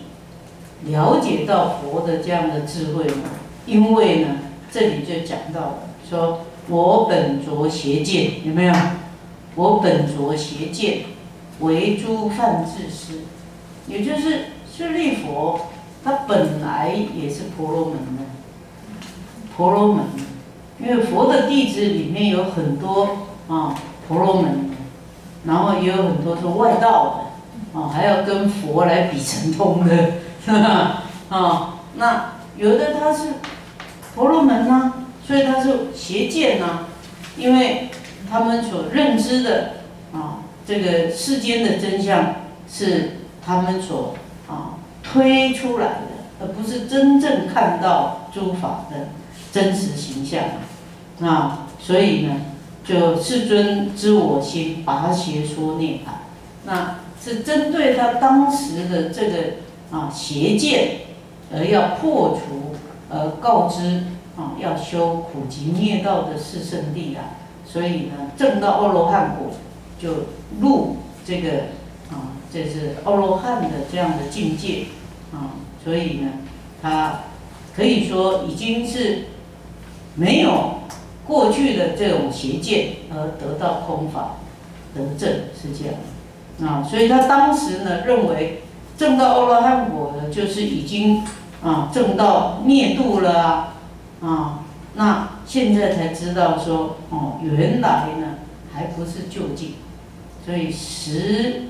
[0.86, 3.22] 了解到佛的这样的智慧呢？
[3.66, 4.36] 因为呢，
[4.70, 8.74] 这里就讲到了，说我本着邪见，有没有？
[9.56, 11.06] 我本着邪见，
[11.60, 13.22] 为诸犯自私，
[13.88, 15.60] 也就是舍利佛，
[16.04, 18.22] 他本来也是婆罗门的，
[19.56, 20.04] 婆罗门，
[20.78, 23.74] 因为佛的弟子里面有很多啊
[24.06, 24.70] 婆罗门，
[25.44, 27.24] 然后也有很多是外道的。
[27.74, 29.96] 啊，还要跟佛来比神通的，
[30.44, 31.02] 是吧？
[31.28, 33.30] 啊，那有的他是
[34.14, 34.92] 婆罗门呐，
[35.26, 36.84] 所以他是邪见呐，
[37.36, 37.88] 因为
[38.30, 39.70] 他们所认知的
[40.12, 42.36] 啊，这个世间的真相
[42.70, 44.14] 是他们所
[44.48, 46.06] 啊推出来的，
[46.40, 49.08] 而不是真正看到诸法的
[49.54, 50.42] 真实形象。
[51.22, 52.34] 啊，所以呢，
[52.84, 56.10] 就世尊知我心，拔邪说涅槃，
[56.66, 56.96] 那。
[57.24, 59.38] 是针对他当时的这个
[59.90, 60.96] 啊邪见，
[61.50, 62.76] 而要破除，
[63.08, 64.04] 而告知
[64.36, 69.54] 啊要修苦集灭道的四圣地啊，所以呢证到阿罗汉果，
[69.98, 70.26] 就
[70.60, 71.50] 入这个
[72.10, 74.88] 啊这是阿罗汉的这样的境界。
[75.32, 76.30] 啊，所以呢
[76.82, 77.20] 他
[77.74, 79.28] 可以说已经是
[80.16, 80.80] 没有
[81.26, 84.36] 过去的这种邪见，而得到空法
[84.94, 85.28] 得证
[85.60, 85.94] 是这样。
[86.62, 88.62] 啊，所以他当时呢认为
[88.96, 91.24] 证到阿罗汉果的，就是已经
[91.62, 93.74] 啊证到灭度了
[94.20, 94.60] 啊，
[94.94, 98.36] 那现在才知道说哦，原来呢
[98.72, 99.74] 还不是究竟，
[100.46, 101.64] 所以实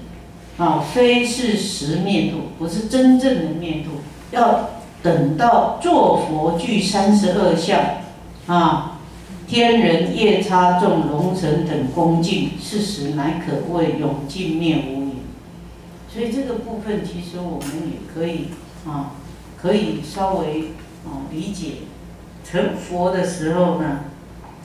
[0.59, 4.03] 啊非是实灭度，不是真正的灭度，
[4.33, 4.69] 要
[5.03, 7.81] 等到做佛具三十二相
[8.47, 8.91] 啊。
[9.47, 15.17] 天人夜叉众龙神等恭敬，是时乃可谓永尽灭无影。
[16.09, 18.47] 所以这个部分，其实我们也可以
[18.87, 19.11] 啊，
[19.61, 20.73] 可以稍微
[21.05, 21.73] 啊理解。
[22.43, 24.01] 成佛的时候呢，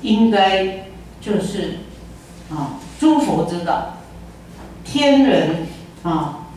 [0.02, 0.88] 应该
[1.20, 1.80] 就是
[2.50, 3.98] 啊诸佛之道，
[4.86, 5.68] 天人
[6.04, 6.48] 啊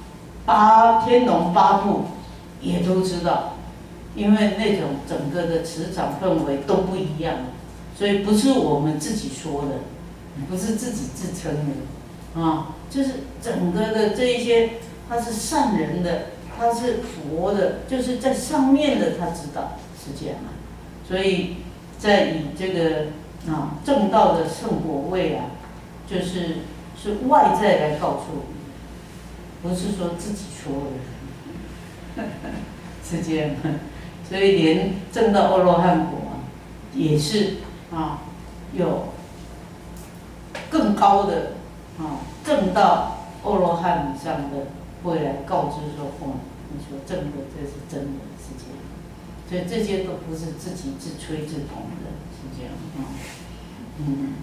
[0.46, 2.04] 八天龙八部
[2.60, 3.51] 也都知道，
[4.14, 7.36] 因为那种整个的磁场氛围都不一样。
[7.94, 9.80] 所以不是我们自己说的，
[10.48, 11.54] 不是自己自称
[12.34, 13.10] 的，啊，就是
[13.40, 14.70] 整个的这一些，
[15.08, 20.56] 他是善人的他是佛的，就是在上面的他知道是这样啊，
[21.06, 21.58] 所以
[21.98, 23.08] 在以这个
[23.46, 25.44] 啊正道的圣果位啊，
[26.08, 26.56] 就是
[27.00, 30.72] 是外在来告诉我们，不是说自己说
[32.16, 32.24] 的，
[33.04, 33.50] 是这样，
[34.32, 36.18] 所以连正道阿罗汉果，
[36.94, 37.58] 也是
[37.92, 38.22] 啊
[38.72, 39.08] 有
[40.68, 41.52] 更高的
[41.98, 44.66] 啊正道阿罗汉以上的。
[45.04, 46.38] 会来告知说，哦，
[46.70, 48.78] 你说正的，这是真的，是这样。
[49.50, 53.10] 所以这些都不是自己自吹自捧的，是这样啊。
[53.98, 54.34] 嗯。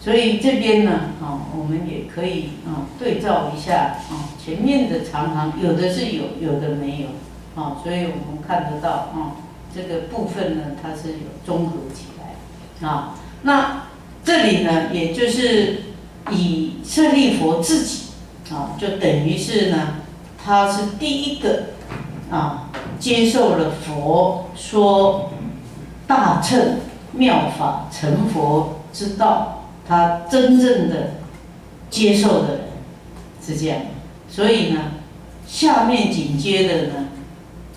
[0.00, 7.10] 所以这边呢，啊，我们也可以啊对照一下啊，前面的长行有的是有，有的没有
[7.54, 9.36] 啊，所以我们看得到啊，
[9.74, 13.14] 这个部分呢，它是有综合起来啊。
[13.42, 13.86] 那
[14.24, 15.82] 这里呢，也就是
[16.30, 18.04] 以舍利佛自己。
[18.50, 19.96] 啊，就等于是呢，
[20.44, 21.68] 他是第一个
[22.30, 22.68] 啊，
[23.00, 25.30] 接受了佛说
[26.06, 26.76] 大乘
[27.12, 31.14] 妙法成佛之道，他真正的
[31.88, 32.60] 接受的人
[33.42, 33.78] 是这样。
[34.28, 34.92] 所以呢，
[35.46, 36.94] 下面紧接的呢，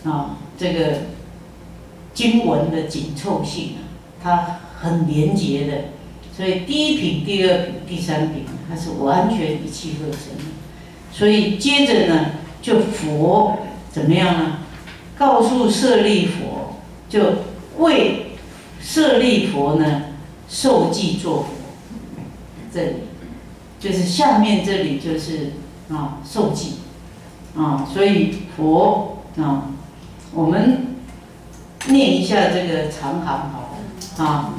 [0.08, 1.01] 啊，这个
[2.14, 3.84] 经文的紧凑性啊，
[4.24, 5.74] 它很连结的，
[6.36, 10.38] 所以第一品、第二品、第三品，它是完全一气呵成。
[11.12, 12.32] 所以接着呢，
[12.62, 13.58] 就佛
[13.91, 14.58] 怎么样呢？
[15.18, 16.76] 告诉舍利佛，
[17.10, 17.20] 就
[17.80, 18.28] 为
[18.80, 20.03] 舍利佛呢
[20.47, 21.47] 受记作佛。
[22.72, 22.93] 这里
[23.80, 25.53] 就是下面这里就是
[25.89, 26.74] 啊受记
[27.55, 29.72] 啊，所以佛啊，
[30.38, 30.86] 我们
[31.88, 34.54] 念一下这个长行好啊。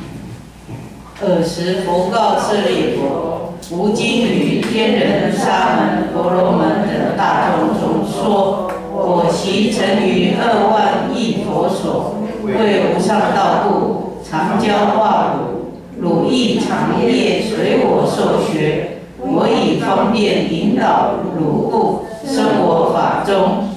[1.23, 15.69] 尔时佛告舍利佛：吾今于天人、沙门、婆罗门等大众中说，我昔曾于二万亿佛所，为无上道故，常教化汝。
[16.01, 23.69] 汝亦常业随我受学，我以方便引导汝故，生我法中。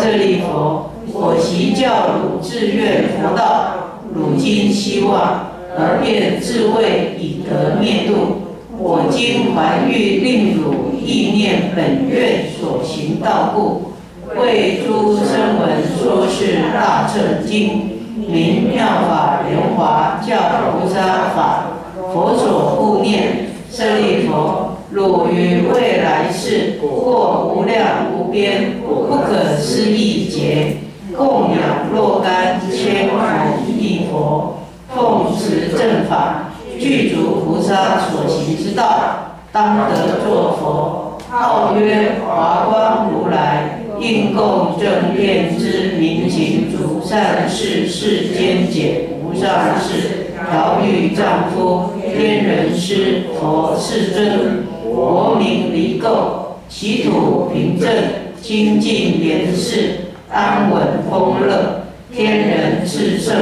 [0.00, 5.48] 舍利佛，我昔教汝志愿佛道，汝今希望。
[5.80, 8.48] 而便自谓以得灭度。
[8.76, 13.92] 我今还欲令汝意念本愿所行道故，
[14.36, 20.36] 为诸声闻说是大乘经，名妙法莲华教
[20.80, 21.66] 菩萨法，
[22.12, 23.46] 佛所护念。
[23.70, 30.76] 舍利佛，汝于未来世过无量无边不可思议劫，
[31.18, 34.54] 供养若干千万亿佛。
[34.94, 41.18] 奉持正法，具足菩萨所行之道，当得作佛。
[41.28, 57.90] 号曰华光如来，应供正遍之明行足善事世间解无上士，调御丈夫，天人师佛世尊，国名离垢，其土平正，
[58.40, 63.36] 清净廉士，安稳丰乐，天人至圣。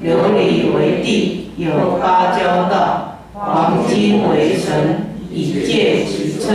[0.00, 6.54] 琉璃为地，有八交道；黄金为绳，以界其侧。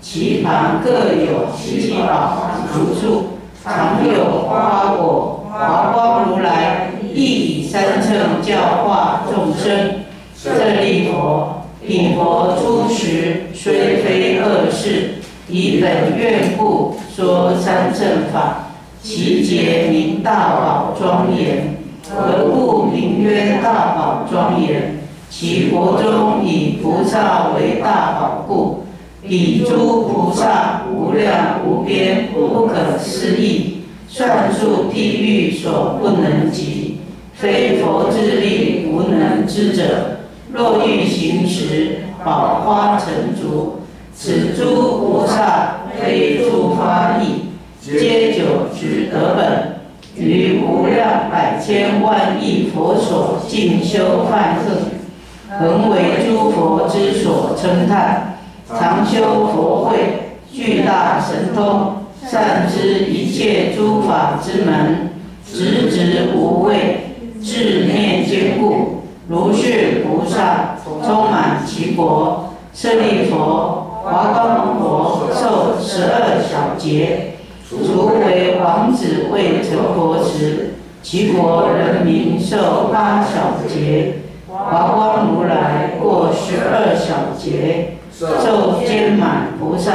[0.00, 2.42] 其旁各有七宝
[2.72, 5.46] 常住，常有花果。
[5.48, 10.00] 华光如来亦以三乘教化众生。
[10.36, 10.50] 舍
[10.80, 15.18] 利佛，彼佛出时虽非恶世，
[15.48, 18.61] 以本愿故说三乘法，
[19.02, 21.76] 其节名大宝庄严。
[22.08, 25.00] 何故名曰大宝庄严？
[25.28, 28.84] 其国中以菩萨为大宝故，
[29.26, 33.78] 彼诸菩萨无量无边，不可思议，
[34.08, 36.98] 算数地狱所不能及，
[37.34, 40.18] 非佛之力无能之者。
[40.52, 43.80] 若欲行时，宝花成竹，
[44.14, 47.31] 此诸菩萨非诸发意，
[47.82, 49.82] 皆久直得本。
[50.14, 55.00] 于无量百千万亿佛所进修梵行，
[55.58, 58.38] 恒为诸佛之所称叹。
[58.68, 59.96] 常修佛慧，
[60.52, 65.10] 巨大神通，善知一切诸法之门，
[65.44, 72.54] 直直无畏，智念坚固，如是菩萨充满其国。
[72.72, 77.31] 舍利佛，华光佛受十二小劫。
[77.72, 89.92] 除为王子未成佛时，其国人民受八小劫；华光如来过十二小劫，受坚满菩萨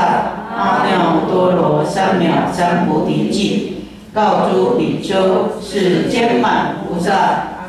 [0.51, 7.11] 阿耨多罗三藐三菩提记，告诸比丘，是坚满菩萨，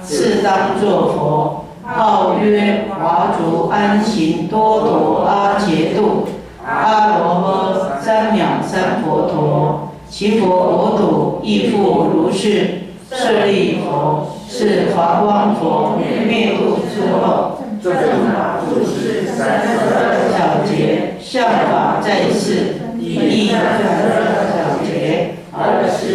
[0.03, 1.65] 是当作佛。
[1.85, 6.29] 号曰华足安行多陀阿伽度，
[6.67, 9.88] 阿罗诃三藐三佛陀。
[10.11, 12.83] 其佛国土亦复如是。
[13.11, 17.93] 舍利佛，是华光佛灭度之后，正
[18.27, 25.37] 法住世三十二小节，相法在世，亦三十二小节。
[25.51, 25.57] 好，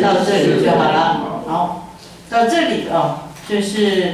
[0.03, 1.41] 到这里就好了。
[1.47, 1.87] 好，
[2.29, 4.13] 到这里啊，就是。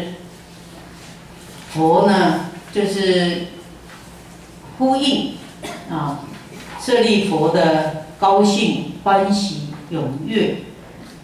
[1.71, 3.45] 佛呢，就是
[4.79, 5.33] 呼应
[5.91, 6.21] 啊，
[6.81, 9.58] 舍利佛的高兴、欢喜、
[9.91, 10.57] 踊跃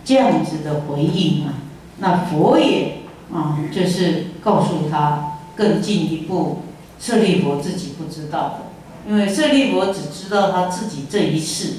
[0.03, 1.53] 这样子的回应啊。
[1.99, 2.99] 那佛也
[3.34, 6.59] 啊，就是告诉他更进一步，
[6.99, 11.76] 舍利佛自己不知道的，因为舍利佛只知道他自己这一世。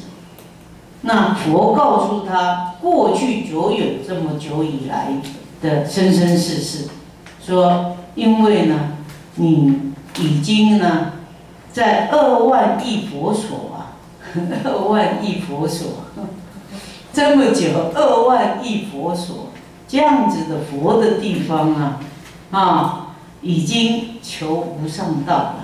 [1.02, 5.08] 那佛告诉他，过去久远这么久以来
[5.60, 6.88] 的生生世世，
[7.44, 7.96] 说。
[8.16, 8.92] 因为呢，
[9.34, 11.12] 你已经呢，
[11.70, 14.00] 在二万亿佛所啊，
[14.64, 15.88] 二万亿佛所，
[17.16, 19.46] 这么久，二万亿佛所
[19.88, 22.00] 这样子的佛的地方啊，
[22.50, 23.06] 啊，
[23.40, 25.54] 已经求不上道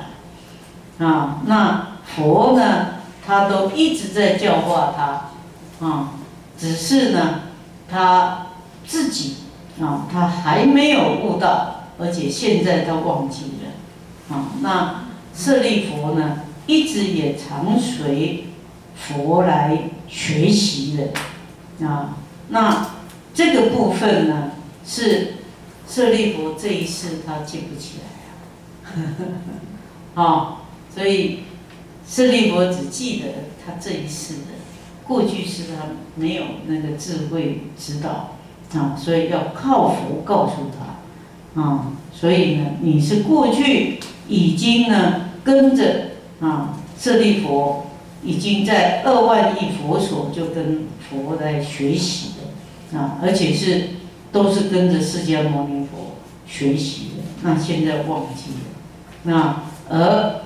[0.99, 2.95] 了，啊，那佛呢，
[3.27, 6.15] 他都一直在教化他，啊，
[6.57, 7.41] 只是呢，
[7.87, 8.47] 他
[8.87, 9.35] 自己
[9.79, 11.83] 啊，他还没有悟到。
[11.99, 15.05] 而且现在他忘记了，啊，那
[15.37, 18.47] 舍利佛呢，一直也常随
[18.95, 21.09] 佛来学习的，
[21.85, 22.17] 啊，
[22.49, 22.91] 那
[23.35, 24.53] 这个部分呢，
[24.87, 25.35] 是
[25.89, 29.03] 舍利弗这一世他记不起来
[30.15, 30.57] 啊，啊，
[30.95, 31.41] 所以
[32.09, 33.27] 舍利弗只记得
[33.65, 34.53] 他这一世的，
[35.07, 38.37] 过去是他没有那个智慧知道，
[38.75, 40.93] 啊，所以要靠佛告诉他。
[41.55, 47.83] 啊，所以呢，你是过去已经呢跟着啊舍利弗，
[48.23, 52.33] 已经在二万亿佛所就跟佛来学习
[52.93, 53.89] 的啊，而且是
[54.31, 56.17] 都是跟着释迦牟尼佛
[56.47, 57.23] 学习的。
[57.43, 58.61] 那现在忘记了，
[59.25, 60.43] 那而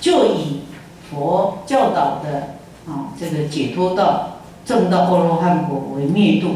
[0.00, 0.60] 就以
[1.10, 2.56] 佛教导的
[2.86, 6.48] 啊这个解脱道、正道阿罗汉果为灭度，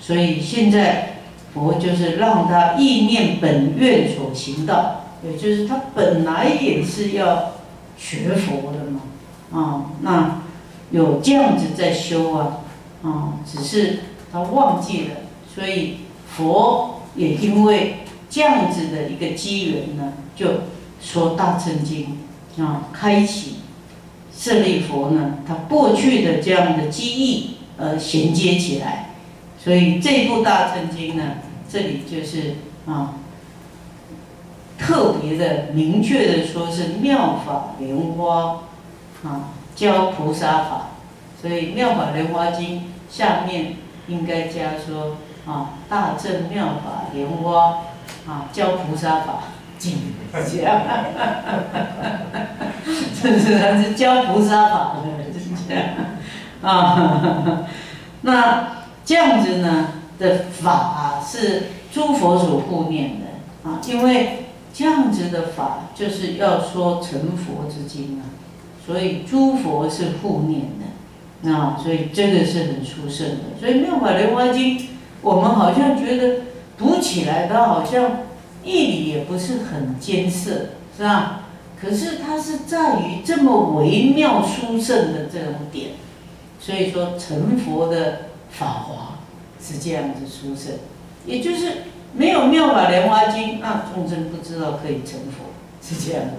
[0.00, 1.12] 所以现在。
[1.54, 7.52] 佛就是让他意念本愿所行道，也就是他本来也是要
[7.96, 8.85] 学佛的
[9.52, 10.42] 啊，那
[10.90, 12.58] 有这样子在修啊，
[13.02, 14.00] 啊，只是
[14.32, 15.14] 他忘记了，
[15.54, 20.46] 所以佛也因为这样子的一个机缘呢，就
[21.00, 22.18] 说大乘经
[22.58, 23.56] 啊，开启
[24.36, 29.14] 舍利佛呢，他过去的这样的记忆而衔接起来，
[29.62, 31.22] 所以这部大乘经呢。
[31.68, 32.54] 这里就是
[32.86, 33.14] 啊，
[34.78, 38.60] 特别的明确的说是妙法莲花
[39.24, 40.90] 啊教菩萨法，
[41.40, 43.76] 所以妙法莲花经下面
[44.08, 47.78] 应该加说啊大正妙法莲花
[48.26, 49.38] 啊教菩萨法。
[49.78, 50.80] 经，这样，
[53.22, 55.84] 这是他是教菩萨法的，就是这样
[56.62, 57.66] 啊，
[58.22, 58.68] 那
[59.04, 59.88] 这样子呢？
[60.18, 63.26] 的法是诸佛所护念的。
[63.68, 68.24] 啊，因为这样子的法就是要说成佛之经啊，
[68.86, 73.58] 所以诸佛是护念的啊，所以这个是很殊胜的。
[73.58, 74.78] 所以《妙法莲华经》，
[75.22, 76.42] 我们好像觉得
[76.78, 78.20] 读起来它好像
[78.64, 80.50] 义理也不是很艰涩，
[80.96, 81.42] 是吧？
[81.80, 85.90] 可是它是在于这么微妙殊胜的这种点，
[86.60, 89.12] 所以说成佛的法华。
[89.58, 90.74] 是这样子殊胜，
[91.26, 91.72] 也就是
[92.12, 95.50] 没有妙法莲华经，那众生不知道可以成佛，
[95.82, 96.34] 是这样的。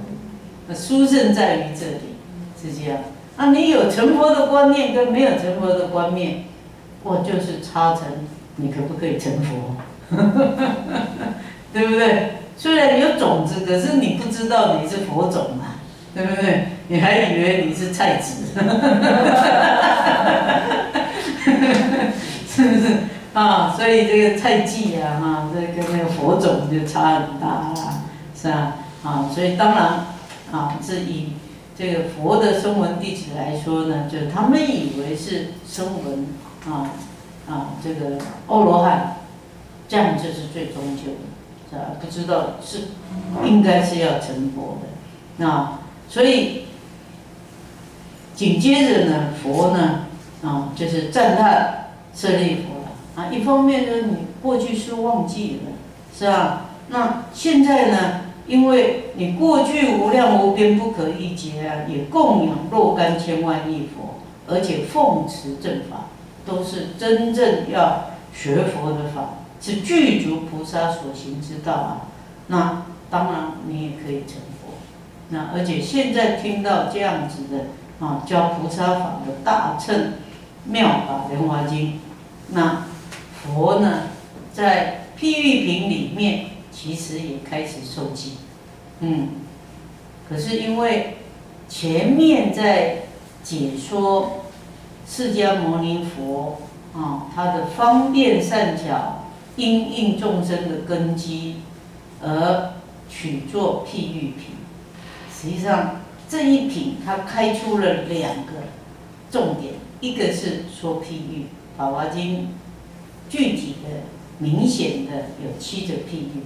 [0.69, 2.15] 那殊胜在于这里，
[2.61, 2.99] 是这样。
[3.37, 6.45] 那你有成佛的观念跟没有成佛的观念，
[7.03, 8.03] 我就是差成
[8.55, 9.75] 你可不可以成佛？
[11.73, 12.31] 对不对？
[12.57, 15.75] 虽然有种子，可是你不知道你是佛种嘛，
[16.15, 16.69] 对不对？
[16.87, 18.45] 你还以为你是菜籽，
[22.49, 22.97] 是不是？
[23.33, 28.01] 啊，所以这个菜季啊，哈，这跟那个佛种就差很大啦，
[28.35, 28.73] 是吧？
[29.03, 30.07] 啊，所以当然，
[30.51, 31.33] 啊，是以
[31.77, 36.27] 这个佛的声闻弟子来说呢，就他们以为是声闻，
[36.67, 36.89] 啊
[37.47, 38.17] 啊，这个
[38.47, 39.17] 欧罗汉，
[39.87, 41.91] 这样就是最终究的，是吧？
[42.01, 42.87] 不知道是
[43.45, 44.79] 应该是要成佛
[45.37, 46.63] 的，啊，所以
[48.33, 50.05] 紧接着呢，佛呢
[50.43, 53.31] 啊，就是赞叹舍利佛了啊。
[53.31, 55.71] 一方面呢，你过去是忘记了，
[56.17, 56.65] 是吧？
[56.89, 66.07] 那现在呢，因为你过去无量无边不可一劫啊，也供养若干千万亿佛，而且奉持正法，
[66.45, 72.07] 都是真正要学佛的法，是具足菩萨所行之道啊。
[72.47, 74.73] 那当然你也可以成佛。
[75.29, 77.65] 那而且现在听到这样子的
[77.99, 80.13] 啊，教菩萨法的大乘
[80.63, 81.99] 妙法莲华经，
[82.51, 82.83] 那
[83.33, 84.03] 佛呢，
[84.53, 86.45] 在譬喻品里面
[86.79, 88.33] 其实也开始受记，
[88.99, 89.29] 嗯，
[90.29, 91.15] 可是因为
[91.67, 93.07] 前面在
[93.43, 94.43] 解说
[95.07, 96.59] 释迦牟尼佛
[96.93, 99.23] 啊，他的方便善巧
[99.55, 101.61] 因应众生的根基
[102.21, 102.73] 而
[103.09, 104.55] 取作譬喻品。
[105.33, 108.53] 实际上这一品它开出了两个
[109.31, 111.45] 重点，一个是说譬喻，
[111.77, 112.35] 《法华经》
[113.29, 114.03] 具体的、
[114.37, 116.43] 明显的有七个譬喻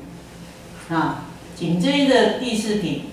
[0.92, 1.24] 啊，
[1.56, 3.04] 紧追的第四品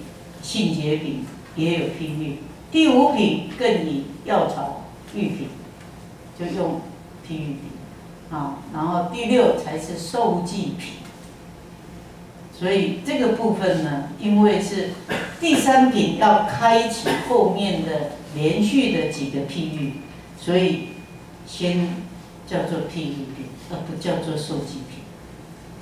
[0.43, 1.25] 性解品
[1.55, 2.39] 也有譬喻，
[2.73, 5.49] 第五品更以药草喻品，
[6.37, 6.81] 就用
[7.25, 7.61] 譬喻品
[8.33, 10.95] 啊，然后第六才是受记品。
[12.53, 14.91] 所以这个部分呢，因为是
[15.41, 19.93] 第三品要开启后面的连续的几个譬喻，
[20.41, 20.89] 所以
[21.47, 21.95] 先
[22.45, 24.98] 叫做譬喻品，而不叫做受记品。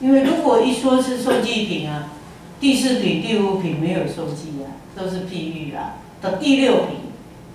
[0.00, 2.10] 因为如果一说是受记品啊，
[2.60, 6.96] 第四品、第五品没有受记啊，都是譬喻啊，到第六品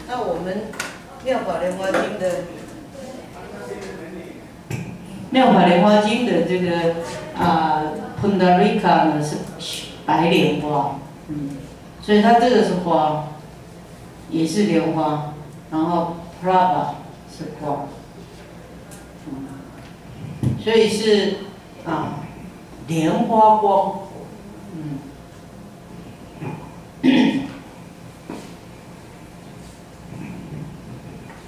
[0.09, 0.65] 那我们
[1.25, 2.31] 《妙法莲花经》的
[5.31, 6.97] 《妙法莲花经》的这个
[7.39, 7.83] 啊
[8.21, 9.37] ，Pundarika 呢是
[10.05, 11.51] 白莲花，嗯。
[12.01, 13.29] 所以它这个是花，
[14.31, 15.35] 也是莲花，
[15.71, 16.95] 然后 praba
[17.31, 17.87] 是花，
[20.65, 21.37] 所以是
[21.85, 22.21] 啊
[22.87, 23.99] 莲花光，
[24.75, 24.99] 嗯，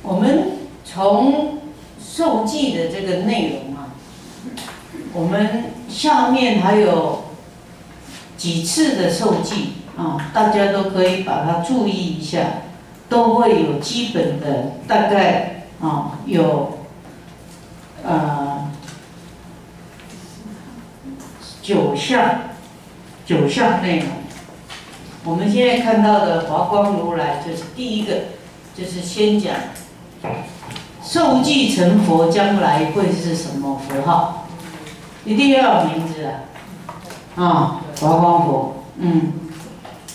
[0.03, 1.61] 我们从
[1.99, 3.70] 受记的这个内容，
[6.01, 7.24] 下面还有
[8.38, 9.74] 几次的受记。
[9.98, 12.40] 啊，大家都可以把它注意一下，
[13.07, 16.78] 都会有基本的大概啊，有
[18.03, 18.70] 呃
[21.61, 22.40] 九项
[23.26, 24.09] 九项内容。
[25.24, 28.14] 我们现在看到的华光如来就是第一个，
[28.74, 29.53] 就是先讲
[31.05, 34.39] 受记成佛将来会是什么符号，
[35.25, 39.33] 一定要有名字啊，啊，华光佛，嗯。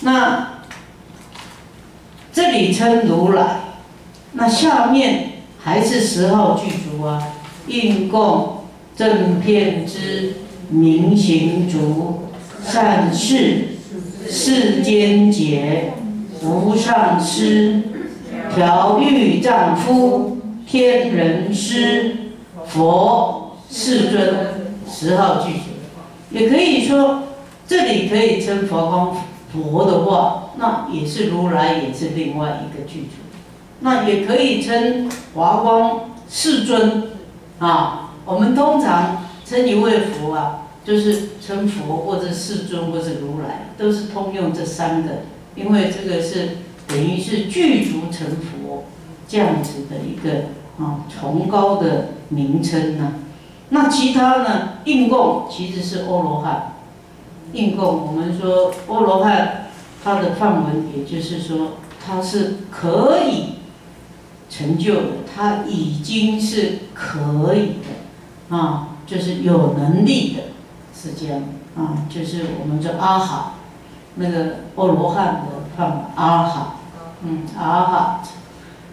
[0.02, 0.60] 那
[2.32, 3.60] 这里称如来，
[4.32, 7.22] 那下面还是十号具足啊，
[7.66, 10.34] 应供正片之
[10.68, 12.28] 明行足，
[12.62, 13.76] 善事
[14.28, 15.94] 世间劫，
[16.42, 17.82] 无上师，
[18.54, 22.16] 调御丈夫，天人师，
[22.66, 24.34] 佛世尊，
[24.88, 25.64] 十号具足，
[26.30, 27.24] 也可以说
[27.66, 29.16] 这里可以称佛光。
[29.52, 33.12] 佛的话，那也是如来，也是另外一个具足。
[33.80, 37.04] 那也可以称华光世尊
[37.58, 38.10] 啊。
[38.26, 45.22] 我们通常称一位佛啊，就是称佛或者世尊或者如来，都是通用这三个，
[45.54, 46.58] 因为这个是
[46.88, 48.84] 等于是具足成佛
[49.26, 50.46] 这样子的一个
[50.84, 53.14] 啊崇高的名称呢。
[53.70, 54.68] 那其他呢？
[54.84, 56.74] 应供其实是欧罗汉。
[57.52, 59.68] 应供我们说欧罗汉，
[60.04, 63.54] 它的范文也就是说，它是可以
[64.48, 70.42] 成就的，它已经是可以的啊，就是有能力的，
[70.94, 71.42] 是这样
[71.76, 73.54] 啊，就是我们叫阿哈，
[74.14, 76.76] 那个欧罗汉的范文阿哈，
[77.22, 78.22] 嗯，阿哈，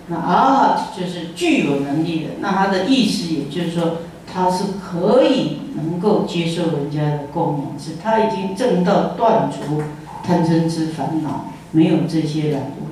[0.07, 3.97] 那阿哈就是具有能力的，那它的意思也就是说。
[4.33, 9.83] 他是可以能够接受人家的供养，是他已经证到断除
[10.23, 12.87] 贪嗔痴烦恼，没有这些染污。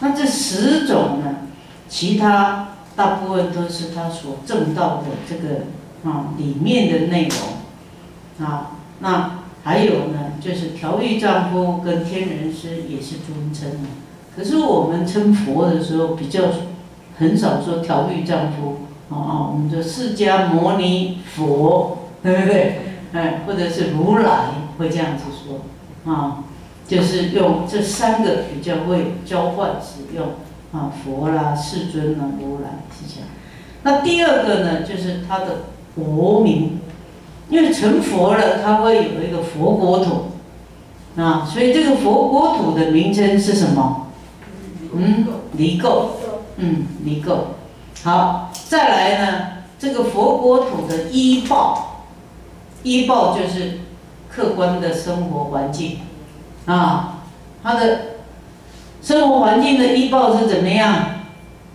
[0.00, 1.46] 那这十种呢，
[1.88, 8.72] 其他大部分都是他所证到的这个啊里面的内容啊。
[8.98, 13.88] 那还有呢，就是调御丈夫跟天人师也是尊称的。
[14.36, 16.46] 可是我们称佛的时候，比较
[17.16, 18.78] 很少说调御丈夫。
[19.10, 22.80] 哦哦，我们说释迦牟尼佛，对不对？
[23.12, 26.44] 哎，或者是如来会这样子说，啊，
[26.86, 30.28] 就是用这三个比较会交换使用，
[30.72, 33.28] 啊，佛啦、世尊啦、如来是这样。
[33.82, 35.64] 那第二个呢，就是他的
[35.96, 36.78] 国名，
[37.48, 44.06] 因为成佛了，他会有一个佛国土，啊，所以这个佛国土的名称是什么？
[44.94, 46.10] 嗯，离垢，
[46.58, 47.38] 嗯，离垢。
[48.02, 49.46] 好，再来呢，
[49.80, 52.04] 这个佛国土的医报，
[52.84, 53.80] 医报就是
[54.28, 55.98] 客观的生活环境，
[56.66, 57.24] 啊，
[57.64, 58.00] 它的
[59.02, 61.16] 生活环境的医报是怎么样？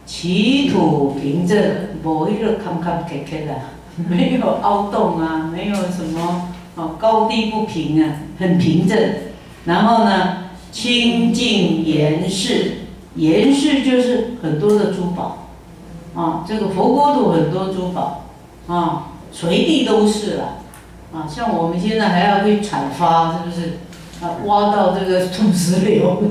[0.06, 1.60] 起土平正，
[2.02, 3.54] 无一个坎坎坷坷的，
[4.10, 8.98] 没有凹洞啊，没有什么哦高低不平啊，很平正。
[9.66, 12.86] 然后呢，清净严饰，
[13.16, 15.45] 严饰就是很多的珠宝。
[16.16, 18.24] 啊，这个佛国土很多珠宝，
[18.68, 20.60] 啊，随地都是了，
[21.14, 23.80] 啊，像我们现在还要去采发，是不是？
[24.22, 26.24] 啊，挖到这个土石流，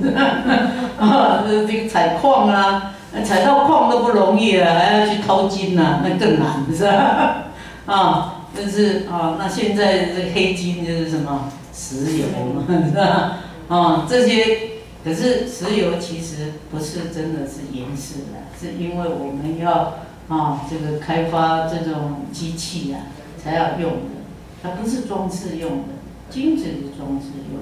[0.99, 7.45] 啊，这个采矿啊，采到矿都不容易了，还要去掏金呐，那更难，是吧？
[7.85, 13.33] 啊，但是啊，那现在这黑金就是什么石油嘛，是吧？
[13.69, 14.74] 啊，这些。
[15.05, 19.99] 可是石油其实不是真的是岩石的，是因为我们要
[20.29, 23.01] 啊这个开发这种机器啊
[23.37, 24.23] 才要用的，
[24.63, 25.89] 它不是装饰用的，
[26.31, 27.61] 金子是装饰用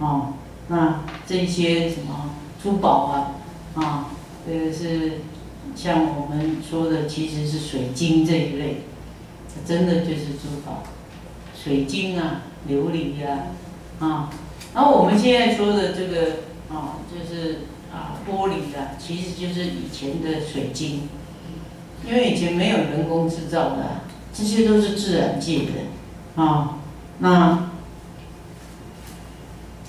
[0.00, 0.32] 的，啊，
[0.68, 2.30] 那这些什么
[2.62, 3.34] 珠宝啊，
[3.74, 4.10] 啊，
[4.46, 5.20] 这个是
[5.76, 8.84] 像我们说的其实是水晶这一类，
[9.66, 10.82] 真的就是珠宝，
[11.54, 13.48] 水晶啊，琉璃呀，
[13.98, 14.30] 啊，
[14.74, 16.50] 然后我们现在说的这个。
[16.72, 17.58] 啊，就是
[17.92, 21.08] 啊，玻璃的，其实就是以前的水晶，
[22.08, 24.00] 因为以前没有人工制造的，
[24.32, 26.78] 这些都是自然界的，啊，
[27.18, 27.70] 那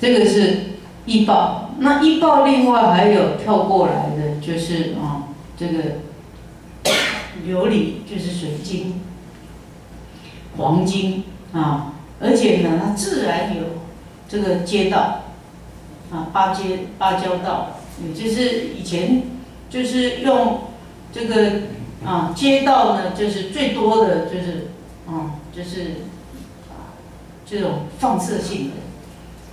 [0.01, 0.73] 这个是
[1.05, 5.79] 易爆，那易爆另外还有跳过来的，就是啊，这个
[7.47, 8.99] 琉璃就是水晶，
[10.57, 11.23] 黄金
[11.53, 13.63] 啊，而且呢，它自然有
[14.27, 15.21] 这个街道。
[16.13, 19.23] 啊，芭街芭蕉道，也就是以前
[19.69, 20.59] 就是用
[21.11, 21.51] 这个
[22.05, 24.67] 啊街道呢，就是最多的就是
[25.07, 26.03] 啊就是
[26.69, 26.93] 啊
[27.45, 28.75] 这种放射性的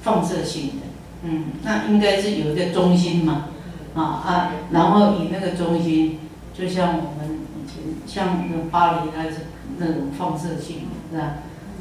[0.03, 0.87] 放射性的，
[1.23, 3.47] 嗯，那应该是有一个中心嘛，
[3.95, 6.19] 啊啊，然后以那个中心，
[6.53, 9.47] 就像我们以前像那巴黎那是
[9.79, 11.35] 那种放射性的，是吧？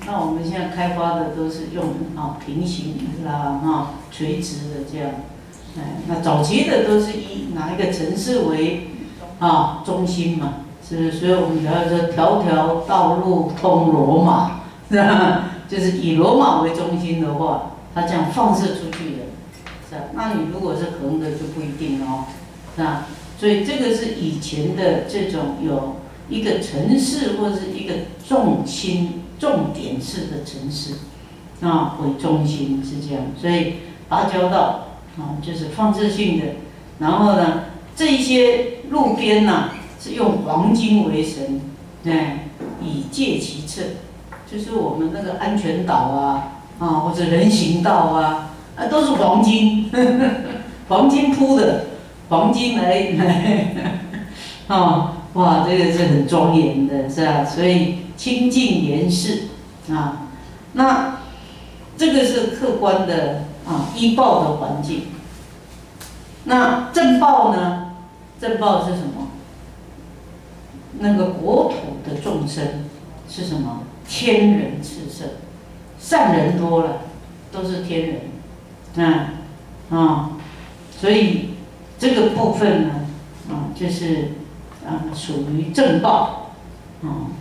[0.05, 1.85] 那我们现在开发的都是用
[2.15, 2.95] 啊平行
[3.25, 5.11] 啦啊垂直的这样，
[5.77, 8.89] 哎，那早期的都是以哪一个城市为
[9.39, 11.11] 啊中心嘛，是不是？
[11.11, 15.51] 所以我们要说条条道路通罗马，是吧？
[15.69, 19.25] 就是以罗马为中心的话，它这样放射出去的，
[19.87, 20.01] 是吧？
[20.13, 22.25] 那你如果是横的就不一定哦，
[22.75, 23.05] 是吧？
[23.37, 25.97] 所以这个是以前的这种有
[26.29, 27.93] 一个城市或者是一个
[28.27, 29.25] 重心。
[29.39, 30.95] 重点式的城市
[31.65, 33.75] 啊为中心是这样，所以
[34.09, 34.87] 芭蕉道
[35.17, 36.45] 啊就是放射性的，
[36.99, 37.63] 然后呢
[37.95, 39.69] 这一些路边呐
[39.99, 41.61] 是用黄金为神，
[42.05, 42.49] 哎
[42.83, 43.81] 以戒其侧，
[44.51, 50.29] 就是我们那个安全岛啊啊或者人行道啊啊都是黄金，呵 呵
[50.89, 51.85] 黄金铺的，
[52.29, 53.75] 黄金来来
[54.67, 57.45] 啊 哇这个是很庄严的是吧？
[57.45, 58.08] 所以。
[58.19, 59.43] 清净严饰
[59.89, 60.27] 啊，
[60.73, 61.19] 那
[61.95, 65.03] 这个是客观的啊，依报的环境。
[66.43, 67.93] 那正报呢？
[68.41, 69.29] 正报是什么？
[70.99, 72.89] 那个国土的众生
[73.29, 73.83] 是什么？
[74.05, 75.29] 天人炽盛，
[75.97, 77.03] 善人多了，
[77.53, 78.21] 都是天
[78.95, 79.31] 人，啊
[79.89, 80.31] 啊，
[80.99, 81.51] 所以
[81.97, 83.07] 这个部分呢，
[83.49, 84.31] 啊，就是
[84.85, 86.51] 啊，属于正报，
[87.01, 87.31] 啊。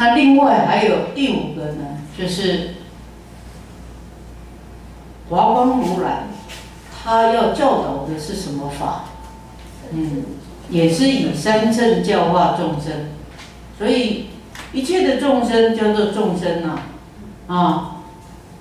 [0.00, 2.70] 那另外还有第五个呢，就是
[5.28, 6.22] 华光如来，
[6.90, 9.04] 他要教导的是什么法？
[9.92, 10.24] 嗯，
[10.70, 13.10] 也是以三乘教化众生，
[13.76, 14.30] 所以
[14.72, 16.78] 一切的众生叫做众生呐，
[17.46, 17.96] 啊，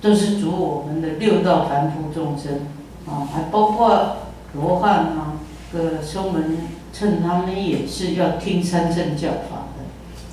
[0.02, 2.68] 都是主我们的六道凡夫众生
[3.08, 4.18] 啊，还包括
[4.56, 5.40] 罗汉啊，
[5.72, 6.58] 个修门
[6.92, 9.59] 称他们也是要听三乘教法。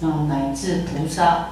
[0.03, 1.49] 啊，乃至菩萨，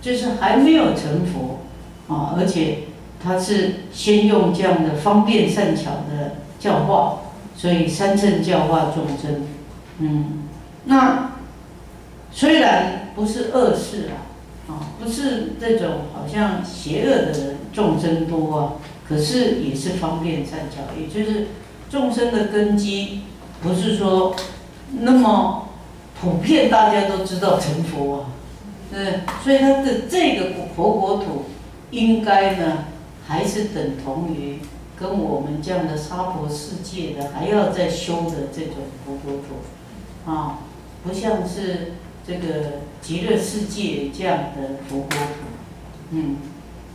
[0.00, 1.60] 就是还没有成佛
[2.08, 2.84] 啊，而且
[3.22, 7.18] 他是先用这样的方便善巧的教化，
[7.54, 9.42] 所以三乘教化众生，
[9.98, 10.44] 嗯，
[10.84, 11.32] 那
[12.30, 18.72] 虽然不是恶事啊，啊，不是这种好像邪恶的人众生多啊，
[19.06, 21.48] 可是也是方便善巧，也就是
[21.90, 23.20] 众生的根基
[23.60, 24.34] 不是说
[25.00, 25.65] 那么。
[26.20, 28.20] 普遍大家都知道成佛。
[28.20, 28.26] 啊，
[28.92, 31.46] 嗯所以他的这个佛国土，
[31.90, 32.84] 应该呢，
[33.26, 34.60] 还是等同于
[34.98, 40.60] 跟我们这样的娑婆世界的还要再修的这种佛国土，啊，
[41.02, 41.94] 不像是
[42.26, 45.34] 这个极乐世界这样的佛国土，
[46.12, 46.36] 嗯，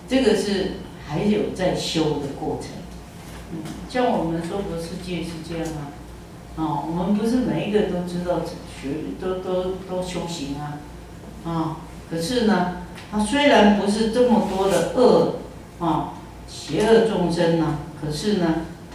[0.07, 2.69] 这个是还有在修的过程，
[3.51, 3.59] 嗯，
[3.89, 5.91] 像我们娑婆世界是这样啊，
[6.55, 8.41] 啊，我们不是每一个都知道。
[9.19, 10.79] 都都都修行啊，
[11.45, 11.77] 啊，
[12.09, 12.77] 可是呢，
[13.11, 15.35] 他虽然不是这么多的恶
[15.79, 16.13] 啊，
[16.47, 18.47] 邪恶众生呐，可是呢，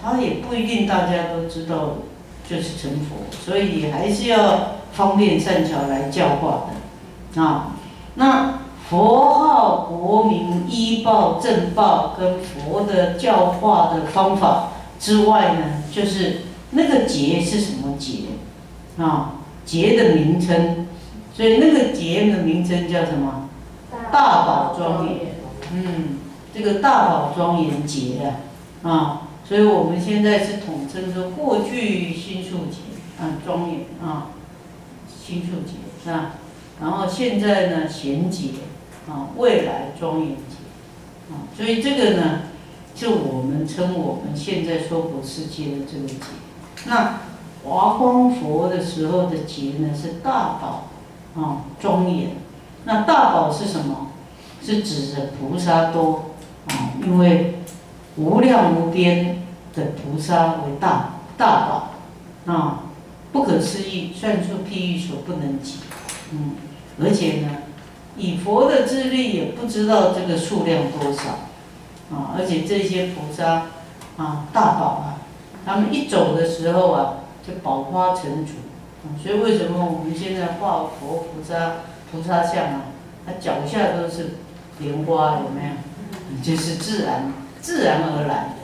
[0.02, 1.98] 他也不一定大家都知道
[2.48, 6.68] 就是成佛，所以还是要方便善巧来教化
[7.34, 7.72] 的啊。
[8.14, 14.68] 那佛号国名依报正报跟佛的教化的方法
[14.98, 18.20] 之外呢，就是那个劫是什么劫
[18.98, 19.34] 啊？
[19.66, 20.86] 劫的名称，
[21.34, 23.50] 所以那个节的名称叫什么？
[24.12, 25.34] 大宝庄严。
[25.74, 26.18] 嗯，
[26.54, 28.32] 这个大宝庄严节
[28.82, 32.78] 啊，啊，所以我们现在是统称说过去新宿节
[33.20, 34.28] 啊，庄严啊，
[35.08, 36.36] 新宿节是吧？
[36.80, 38.50] 然后现在呢贤劫
[39.08, 42.42] 啊，未来庄严劫啊，所以这个呢，
[42.94, 46.14] 就我们称我们现在娑婆世界的这个节，
[46.86, 47.18] 那。
[47.68, 50.84] 华光佛的时候的劫呢是大宝，
[51.34, 52.36] 啊庄严，
[52.84, 54.06] 那大宝是什么？
[54.62, 56.26] 是指着菩萨多，
[56.68, 57.58] 啊因为
[58.16, 59.42] 无量无边
[59.74, 62.82] 的菩萨为大大宝，啊
[63.32, 65.80] 不可思议，算出譬喻所不能及，
[66.30, 66.52] 嗯，
[67.02, 67.50] 而且呢，
[68.16, 71.30] 以佛的智力也不知道这个数量多少，
[72.14, 73.66] 啊而且这些菩萨
[74.16, 75.18] 啊大宝啊，
[75.64, 77.14] 他们一走的时候啊。
[77.46, 78.54] 就宝花成竹，
[79.22, 81.74] 所以为什么我们现在画佛菩萨
[82.10, 82.80] 菩萨像啊，
[83.24, 84.36] 他脚下都是
[84.80, 86.42] 莲花，有没有？
[86.42, 88.54] 就是自然自然而然的，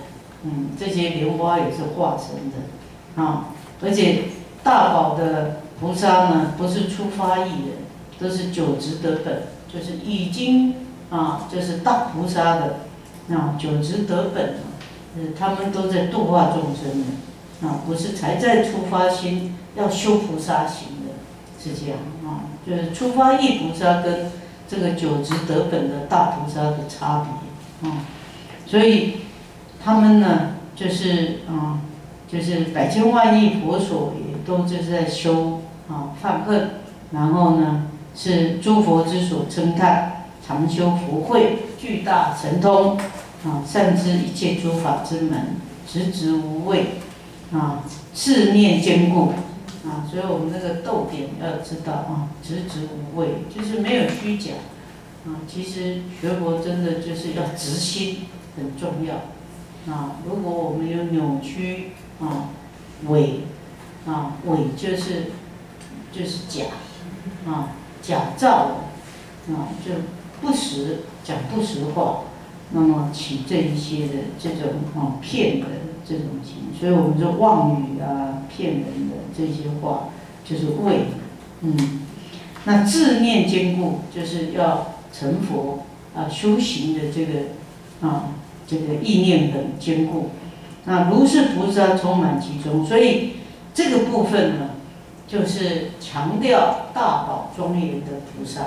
[0.43, 4.24] 嗯，这些莲花也是化成的，啊，而且
[4.64, 10.74] 大宝的菩萨呢，不是出发意的，都是九直得本，就是已经
[11.09, 12.80] 啊，就是大菩萨的，
[13.30, 14.57] 啊，九直得本，
[15.16, 17.07] 呃，他们都在度化众生的。
[17.63, 21.15] 啊，不是才在出发心要修菩萨行的，
[21.63, 24.33] 是这样啊，就是出发意菩萨跟
[24.69, 28.05] 这个九执得本的大菩萨的差别啊，
[28.67, 29.19] 所以
[29.83, 31.79] 他们呢，就是啊，
[32.27, 36.71] 就是百千万亿佛所也都就是在修啊犯恨，
[37.13, 37.85] 然后呢
[38.17, 42.97] 是诸佛之所称叹，常修福慧，巨大神通
[43.45, 45.57] 啊，善知一切诸法之门，
[45.87, 46.95] 直直无畏。
[47.53, 47.85] 啊，
[48.15, 49.33] 四念坚固
[49.85, 54.53] 啊，所以我们那个逗点要知道啊，直直无畏，就是没有虚假
[55.27, 55.45] 啊。
[55.47, 58.21] 其实学佛真的就是要直心，
[58.57, 60.17] 很重要啊。
[60.27, 61.91] 如果我们有扭曲
[62.21, 62.49] 啊，
[63.09, 63.41] 伪
[64.07, 65.33] 啊，伪就是
[66.11, 66.65] 就是假
[67.47, 68.79] 啊，假造
[69.49, 69.93] 啊，就
[70.41, 72.25] 不实讲不实话，
[72.71, 75.91] 那么起这一些的这种啊骗人。
[76.13, 80.11] 这种情，所以我们说妄语啊、骗人的这些话，
[80.45, 81.07] 就是伪。
[81.63, 82.03] 嗯，
[82.65, 88.35] 那自念坚固，就是要成佛啊修行的这个啊
[88.67, 90.31] 这个意念很坚固，
[90.85, 93.35] 那如是菩萨充满其中，所以
[93.73, 94.71] 这个部分呢，
[95.27, 98.63] 就是强调大宝庄严的菩萨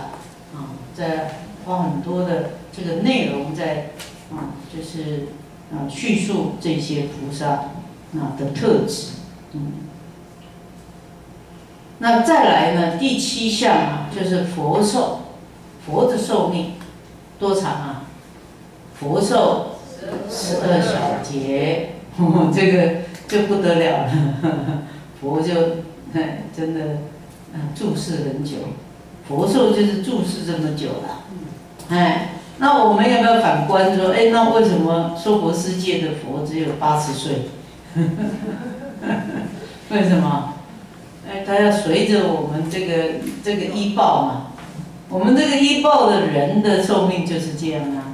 [0.55, 1.35] 啊，在
[1.65, 3.91] 花很多的这个内容在
[4.31, 5.27] 啊，就是
[5.71, 9.13] 啊叙述这些菩萨啊的特质，
[9.53, 9.71] 嗯。
[11.99, 12.97] 那再来呢？
[12.97, 15.19] 第七项啊，就是佛寿，
[15.85, 16.73] 佛的寿命
[17.39, 18.03] 多长啊？
[18.99, 19.77] 佛寿
[20.29, 21.95] 十二小节，
[22.53, 24.11] 这个就不得了了。
[25.21, 25.53] 佛就
[26.55, 26.97] 真的
[27.73, 28.57] 注视很久，
[29.27, 31.23] 佛寿就是注视这么久了。
[31.89, 37.49] 哎，那我们有没有反观说，哎，那为什么娑婆世界的佛只有八十岁？
[39.89, 40.53] 为什么？
[41.29, 42.93] 哎，他要随着我们这个
[43.43, 44.47] 这个医报嘛，
[45.09, 48.13] 我们这个医报的人的寿命就是这样啊。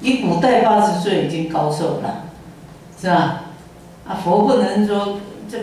[0.00, 2.24] 你古代八十岁已经高寿了，
[3.00, 3.42] 是吧？
[4.08, 5.58] 啊，佛不能说这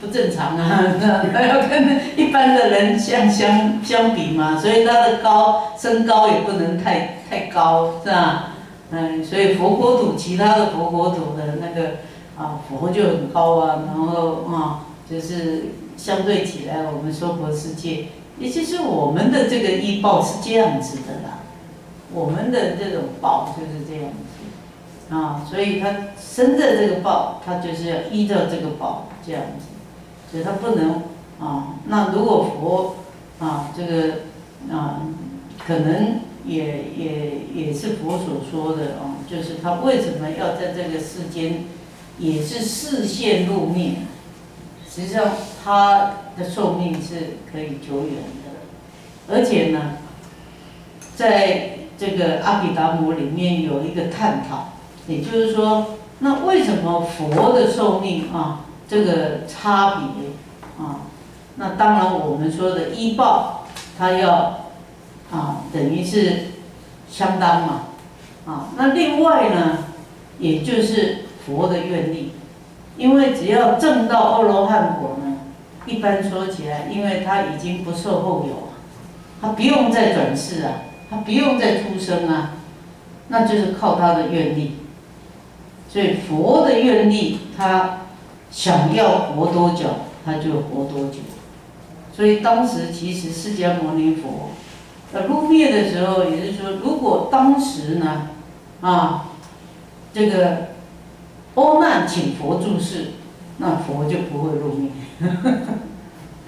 [0.00, 0.84] 不正常啊，
[1.32, 8.54] 他要跟一般的人相相相比嘛，所以他的高身高也不能太太高，是吧？
[8.90, 11.98] 嗯，所以佛国土其他的佛国土的那个
[12.38, 15.72] 啊佛就很高啊，然后啊就是。
[15.98, 18.06] 相对起来，我们娑婆世界，
[18.38, 21.40] 也就是我们的这个医报是这样子的啦。
[22.14, 29.66] 我们的这种报就是这样子啊，所以他生的这个报，他就是要依照这个报这样子，
[30.30, 31.02] 所以他不能
[31.40, 31.74] 啊。
[31.88, 32.94] 那如果佛
[33.44, 34.18] 啊，这个
[34.72, 35.02] 啊，
[35.66, 41.64] 可能也也也是佛所说的哦，就是他为什么要在这个世间，
[42.18, 43.94] 也是视线入灭。
[44.90, 45.30] 实际上，
[45.62, 49.98] 他的寿命是可以久远的，而且呢，
[51.14, 54.72] 在这个阿毗达摩里面有一个探讨，
[55.06, 61.06] 也就是说，那为什么佛的寿命啊，这个差别啊？
[61.56, 63.66] 那当然我们说的医报，
[63.96, 64.67] 它要
[65.30, 66.46] 啊，等于是
[67.10, 67.82] 相当嘛，
[68.46, 69.84] 啊，那另外呢，
[70.38, 72.32] 也就是佛的愿力。
[72.96, 75.36] 因为只要证到阿罗汉果呢，
[75.86, 78.70] 一般说起来，因为他已经不受后有，
[79.40, 82.54] 他不用再转世啊，他不用再出生啊，
[83.28, 84.78] 那就是靠他的愿力。
[85.88, 88.00] 所以佛的愿力，他
[88.50, 89.84] 想要活多久，
[90.24, 91.20] 他就活多久。
[92.12, 94.50] 所以当时其实释迦牟尼佛
[95.12, 98.28] 那入灭的时候，也就是说，如果当时呢，
[98.80, 99.28] 啊，
[100.12, 100.68] 这个。
[101.54, 103.06] 欧难请佛注释，
[103.56, 104.90] 那佛就不会入灭。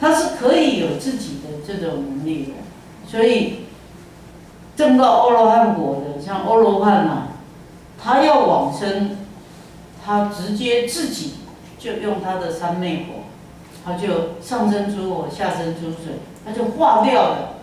[0.00, 2.52] 他是可以有自己的这种能力的，
[3.08, 3.64] 所以
[4.76, 7.22] 证到阿罗汉果的，像阿罗汉呐，
[8.00, 9.16] 他要往生，
[10.06, 11.32] 他直接自己
[11.76, 13.24] 就用他的三昧火，
[13.84, 17.54] 他就上升出火，下升出水，他就化掉了，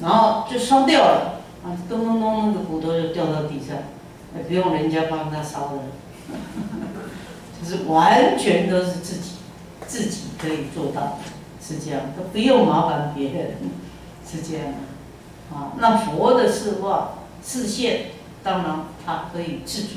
[0.00, 3.76] 然后就烧掉了，啊，咚咚咚，那个骨头就掉到地上，
[4.36, 5.78] 也不用人家帮他烧的。
[7.62, 9.30] 就是完全都是自己，
[9.86, 11.18] 自己可以做到，
[11.62, 13.56] 是这样，都不用麻烦别人，
[14.28, 14.66] 是这样。
[15.52, 15.72] 啊。
[15.78, 18.06] 那佛的视化视线，
[18.42, 19.88] 当然他可以自主，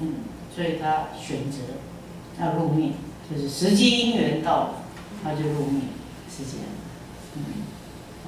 [0.00, 0.14] 嗯，
[0.54, 1.58] 所以他选择
[2.40, 2.92] 要入灭，
[3.30, 4.70] 就是时机因缘到了，
[5.22, 5.82] 他就入灭，
[6.30, 6.66] 是这样，
[7.34, 7.42] 嗯，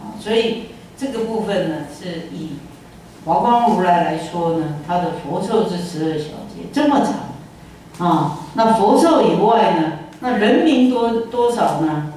[0.03, 0.67] 啊，所以
[1.01, 2.59] 这个部分呢，是以
[3.25, 6.25] 华光如来来说呢，他的佛寿是十二小
[6.55, 8.07] 节，这么长。
[8.07, 9.93] 啊，那佛寿以外呢？
[10.21, 12.13] 那人民多多少呢？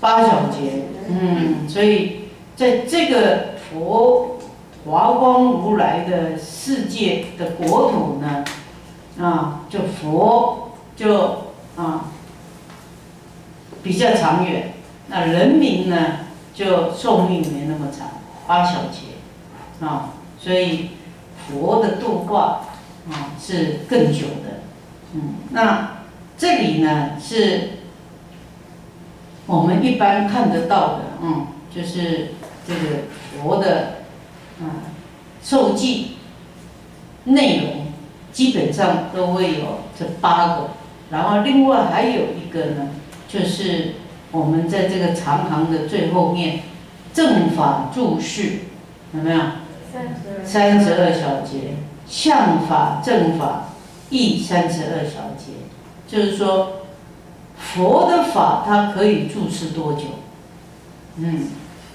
[0.00, 4.38] 八小节，嗯，所以在这个佛
[4.86, 8.42] 华光如来的世界的国土呢，
[9.20, 11.44] 啊，就佛就
[11.76, 12.06] 啊
[13.82, 14.72] 比较长远，
[15.08, 15.96] 那人民呢
[16.54, 18.08] 就寿命没那么长，
[18.46, 20.90] 八小节，啊，所以
[21.48, 22.66] 佛的度化
[23.10, 24.60] 啊是更久的。
[25.14, 25.98] 嗯，那
[26.36, 27.70] 这里呢是
[29.46, 32.32] 我们一般看得到的，嗯，就是
[32.66, 32.80] 这个
[33.42, 34.04] 佛的
[34.60, 34.70] 嗯
[35.42, 36.16] 受记
[37.24, 37.86] 内容，
[38.32, 40.70] 基本上都会有这八个，
[41.10, 42.90] 然后另外还有一个呢，
[43.28, 43.94] 就是
[44.32, 46.62] 我们在这个长行的最后面
[47.14, 48.60] 正法注释，
[49.14, 49.40] 有没有？
[50.44, 51.76] 三十二小节，
[52.08, 53.68] 相法正法。
[54.10, 55.54] 亦三十二小节，
[56.06, 56.82] 就是说，
[57.56, 60.00] 佛的法它可以注释多久？
[61.16, 61.46] 嗯，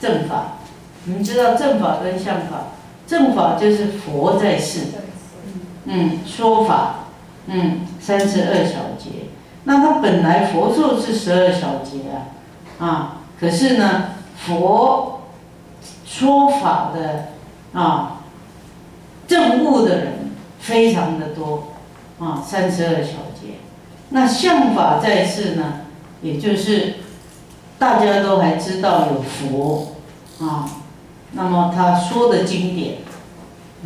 [0.01, 0.57] 正法，
[1.03, 2.69] 你们知道正法跟相法，
[3.05, 4.85] 正法就是佛在世，
[5.85, 7.05] 嗯，说法，
[7.45, 9.26] 嗯，三十二小节。
[9.67, 12.09] 那他本来佛咒是十二小节
[12.79, 15.23] 啊，啊，可是呢，佛
[16.05, 17.33] 说法的
[17.73, 18.21] 啊，
[19.27, 21.73] 证悟的人非常的多
[22.17, 23.59] 啊，三十二小节。
[24.11, 25.81] 那相法在世呢，
[26.21, 26.95] 也就是
[27.77, 29.95] 大家都还知道有佛
[30.39, 30.69] 啊。
[31.33, 32.99] 那么他说的经典，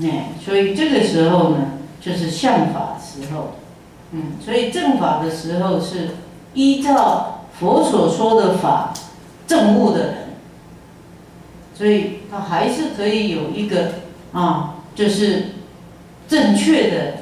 [0.04, 3.56] 哎，所以这个时候呢，就是相法时候，
[4.12, 6.10] 嗯，所以正法的时候是
[6.54, 8.94] 依照佛所说的法
[9.48, 10.16] 正悟的人，
[11.74, 13.94] 所以他还是可以有一个
[14.34, 15.46] 啊，就是
[16.28, 17.14] 正确的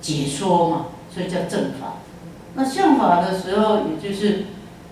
[0.00, 1.94] 解说嘛，所以叫正法。
[2.54, 4.44] 那相法的时候，也就是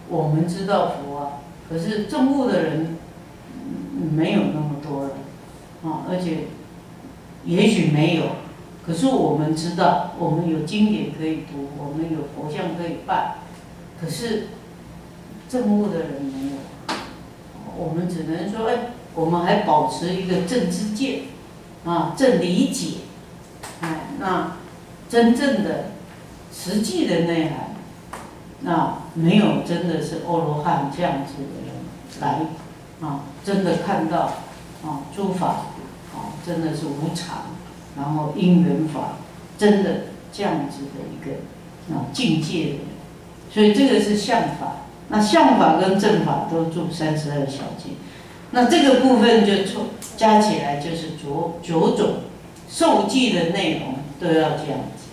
[0.09, 1.29] 我们知道佛啊，
[1.69, 2.97] 可是正悟的人。
[4.15, 5.11] 没有那么多了，
[5.83, 6.49] 啊，而且
[7.47, 8.25] 也许没有，
[8.87, 13.39] 可是我们知道，我们有经典可以读，我们有佛像可以拜，
[14.01, 14.49] 可是
[15.49, 16.95] 证悟的人没有，
[17.77, 21.23] 我们只能说，哎，我们还保持一个正知见，
[21.85, 22.99] 啊，正理解，
[23.81, 24.53] 哎，那
[25.09, 25.87] 真正的
[26.53, 27.75] 实际的内涵，
[28.61, 31.75] 那没有真的是欧罗汉这样子的人
[32.21, 32.47] 来。
[32.99, 34.21] 啊，真的看到
[34.83, 35.49] 啊，诸法
[36.15, 37.43] 啊，真的是无常，
[37.97, 39.19] 然后因缘法，
[39.59, 42.79] 真的这样子的一个啊境界的，
[43.51, 44.77] 所以这个是相法。
[45.09, 47.91] 那相法跟正法都住三十二小节，
[48.51, 49.87] 那这个部分就凑
[50.17, 52.15] 加起来就是九九种
[52.69, 55.09] 受记的内容都要这样子，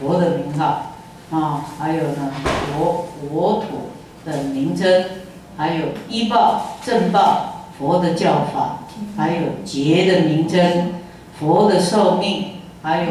[0.00, 0.92] 佛的名号
[1.30, 2.32] 啊，还有呢
[2.72, 3.90] 佛佛土
[4.30, 5.04] 的名称。
[5.58, 8.84] 还有依报、正报、佛的教法，
[9.16, 10.97] 还有劫的名称、
[11.38, 13.10] 佛的寿命，还有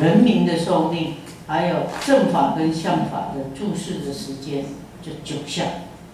[0.00, 1.14] 人民的寿命，
[1.46, 4.64] 还有正法跟相法的注释的时间，
[5.02, 5.66] 就九项，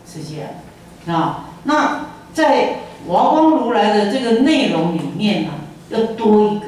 [0.07, 0.50] 是这样。
[1.18, 5.50] 啊，那在华光如来的这个内容里面呢，
[5.90, 6.66] 要多一个，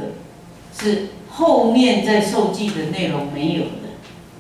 [0.79, 3.95] 是后面在受记的内容没有的，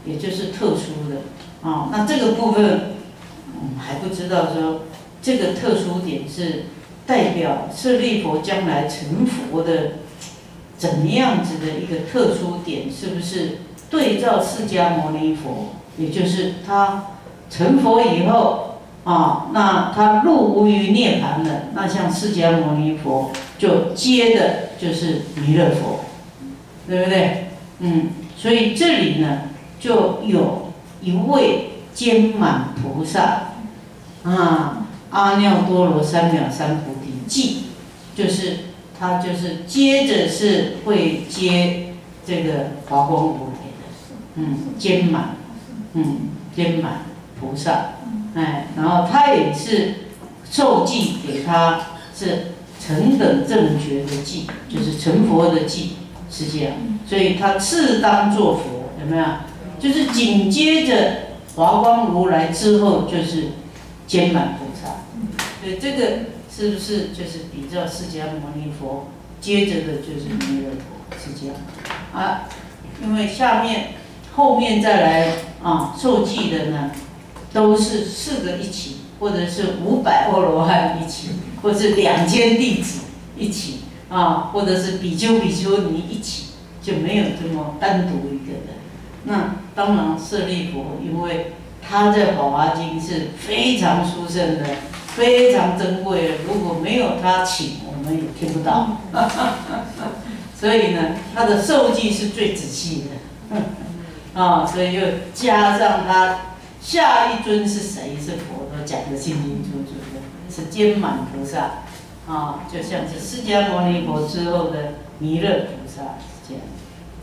[0.04, 1.22] 也就是特殊的。
[1.68, 2.94] 啊，那这个部分。
[3.78, 4.82] 还不知道说
[5.22, 6.64] 这个特殊点是
[7.06, 9.92] 代表舍利佛将来成佛的
[10.76, 12.90] 怎么样子的一个特殊点？
[12.90, 13.58] 是不是
[13.90, 15.74] 对照释迦牟尼佛？
[15.96, 17.06] 也就是他
[17.48, 26.00] 成佛以后啊，那他入无余涅盘了，那像释迦牟尼佛就接的就是弥勒佛，
[26.88, 27.46] 对不对？
[27.78, 29.42] 嗯，所以这里呢
[29.78, 33.50] 就有一位坚满菩萨。
[34.24, 37.64] 啊，阿耨多罗三藐三菩提记，
[38.16, 38.56] 就是
[38.98, 41.94] 他就是接着是会接
[42.26, 43.84] 这个华光如来的，
[44.36, 45.36] 嗯，坚满，
[45.94, 47.06] 嗯，坚满
[47.38, 47.94] 菩萨，
[48.34, 49.94] 哎，然后他也是
[50.50, 51.80] 受记给他
[52.16, 55.96] 是成等正觉的记，就是成佛的记，
[56.30, 56.72] 是这样，
[57.06, 59.24] 所以他次当作佛，有没有？
[59.78, 63.48] 就是紧接着华光如来之后就是。
[64.06, 65.00] 坚满菩萨，
[65.62, 66.18] 所以这个
[66.54, 69.08] 是不是就是比较释迦牟尼佛？
[69.40, 71.56] 接着的就是弥勒佛，是这样
[72.14, 72.48] 啊。
[73.02, 73.94] 因为下面
[74.36, 75.32] 后面再来
[75.62, 76.92] 啊受记的呢，
[77.52, 83.00] 都是四个一起，或者是五百阿罗汉一起，或者是两千弟子
[83.36, 86.50] 一起啊，或者是比丘比丘尼一起，
[86.80, 88.74] 就没有这么单独一个的。
[89.24, 91.54] 那当然舍利佛，因为。
[91.86, 94.64] 他在《宝华经》是非常殊胜的，
[95.14, 96.34] 非常珍贵的。
[96.46, 98.98] 如果没有他请，我们也听不到。
[100.58, 103.04] 所以呢，他的受记是最仔细
[103.50, 103.60] 的。
[104.40, 105.00] 啊，所以又
[105.32, 106.38] 加上他
[106.80, 110.20] 下一尊是谁是佛，都讲得清清楚楚的，
[110.50, 111.84] 是坚满菩萨。
[112.26, 116.02] 啊，就像是释迦牟尼佛之后的弥勒菩萨
[116.48, 116.62] 这样。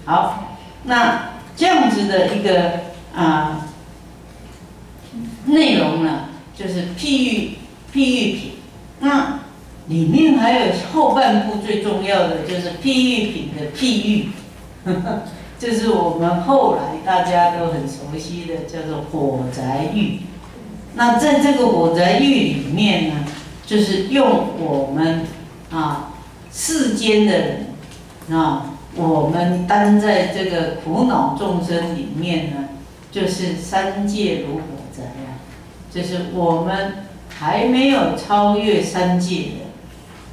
[0.06, 2.80] 好，那这样子的一个
[3.16, 3.68] 啊。
[5.48, 7.58] 内容呢，就是譬喻
[7.94, 8.52] 譬喻品，
[9.00, 9.40] 那
[9.88, 14.30] 里面还有后半部最重要的就是譬喻品的譬喻，
[15.60, 20.20] 这是我们后来大家都很熟悉的叫做火宅喻。
[20.96, 23.26] 那在这个火宅喻里面呢，
[23.66, 25.26] 就是用我们
[25.72, 26.14] 啊
[26.52, 27.68] 世间的人
[28.32, 32.70] 啊，我们担在这个苦恼众生里面呢，
[33.12, 34.62] 就是三界如火
[34.96, 35.04] 宅。
[35.94, 36.94] 就是我们
[37.42, 39.46] 还没有超越三界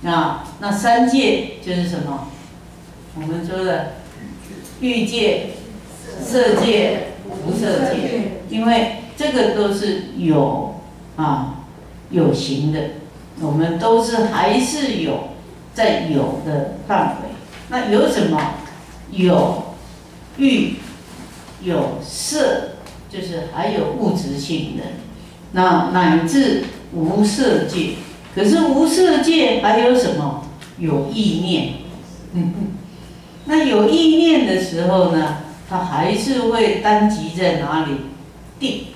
[0.03, 2.29] 的，啊，那三界就是什么？
[3.15, 3.95] 我们说的
[4.83, 5.53] 欲界、
[6.23, 7.15] 色界、
[7.47, 10.83] 无色界，因为这个都是有
[11.17, 11.65] 啊
[12.11, 12.81] 有形的，
[13.41, 15.31] 我们都是还是有
[15.73, 17.31] 在有的范围。
[17.71, 18.39] 那有什么？
[19.11, 19.75] 有
[20.37, 20.75] 欲，
[21.63, 22.73] 有色，
[23.11, 24.85] 就是还有物质性的，
[25.53, 27.95] 那乃至无色界。
[28.35, 30.45] 可是无色界还有什么？
[30.79, 31.73] 有意念。
[32.35, 32.55] 嗯
[33.47, 35.39] 那有意念的时候呢，
[35.69, 37.93] 它还是会单集在哪里？
[38.61, 38.89] 定，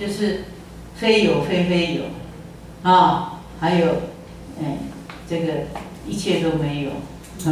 [0.00, 0.44] 就是
[0.96, 2.02] 非有非非有，
[2.90, 3.86] 啊，还有，
[4.60, 4.78] 哎，
[5.28, 5.52] 这个
[6.08, 6.90] 一切都没有。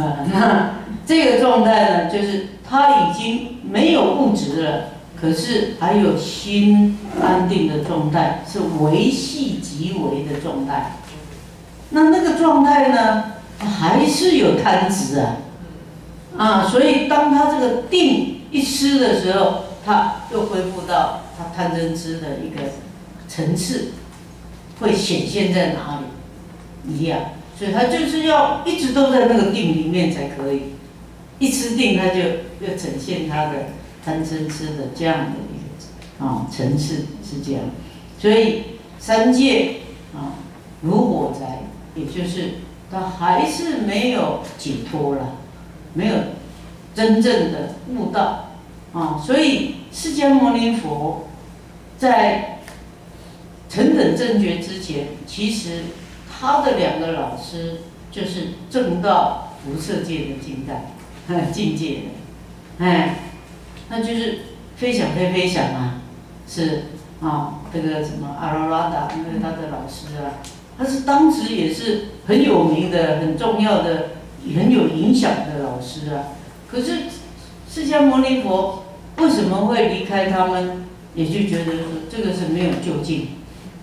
[0.01, 0.73] 啊，那
[1.05, 4.83] 这个状态呢，就是它已经没有物质了，
[5.19, 10.97] 可是还有心安定的状态，是维系即为的状态。
[11.89, 13.33] 那那个状态呢？
[13.59, 15.37] 还是有贪执啊，
[16.37, 22.73] 啊，所以当他这个定一失的时候，他又恢复到他贪嗔痴的一个
[23.27, 23.93] 层次，
[24.79, 27.19] 会显现在哪里一样，
[27.57, 30.73] 所以他就是要一直都在那个定里面才可以，
[31.39, 32.19] 一吃定他就
[32.59, 33.53] 又呈现他的
[34.07, 35.59] 贪嗔痴的这样的一
[36.21, 37.63] 个啊层次是这样，
[38.17, 38.63] 所以
[38.97, 39.81] 三界
[40.15, 40.39] 啊
[40.81, 41.63] 如火宅，
[41.93, 42.51] 也就是。
[42.89, 45.35] 他还是没有解脱了，
[45.93, 46.15] 没有
[46.95, 48.51] 真正的悟道
[48.93, 49.21] 啊！
[49.21, 51.27] 所以释迦牟尼佛
[51.97, 52.59] 在
[53.67, 55.81] 成等正觉之前，其实
[56.31, 60.71] 他的两个老师就是正到无色界的境界，
[61.51, 62.03] 境界
[62.79, 63.19] 的，哎，
[63.89, 64.39] 那就是
[64.75, 66.01] 飞翔飞飞翔啊，
[66.47, 66.83] 是
[67.21, 70.39] 啊，这个什么阿罗拉达，因为他的老师啊。
[70.77, 74.09] 他是当时也是很有名的、很重要的、
[74.55, 76.35] 很有影响的老师啊。
[76.69, 77.03] 可是
[77.69, 78.83] 释迦牟尼佛
[79.17, 80.85] 为什么会离开他们？
[81.15, 83.29] 也就觉得说这个是没有就近。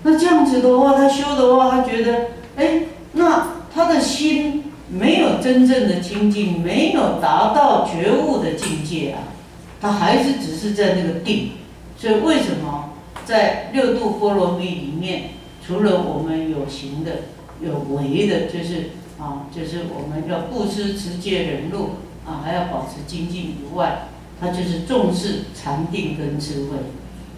[0.04, 2.82] 那这样子的话，他修的话，他觉得，哎，
[3.14, 9.34] 那他的心没有真正的清净，没有达到觉悟的境界啊，
[9.80, 11.52] 他还是只是在那个定。
[11.96, 12.90] 所以为什么
[13.24, 15.30] 在六度波罗蜜里面？
[15.66, 17.22] 除了我们有形的、
[17.58, 21.92] 有为的，就是啊，就是我们要布施、持戒、忍辱
[22.26, 26.76] 啊，还要保持精进以外，它就是重视禅定跟智慧。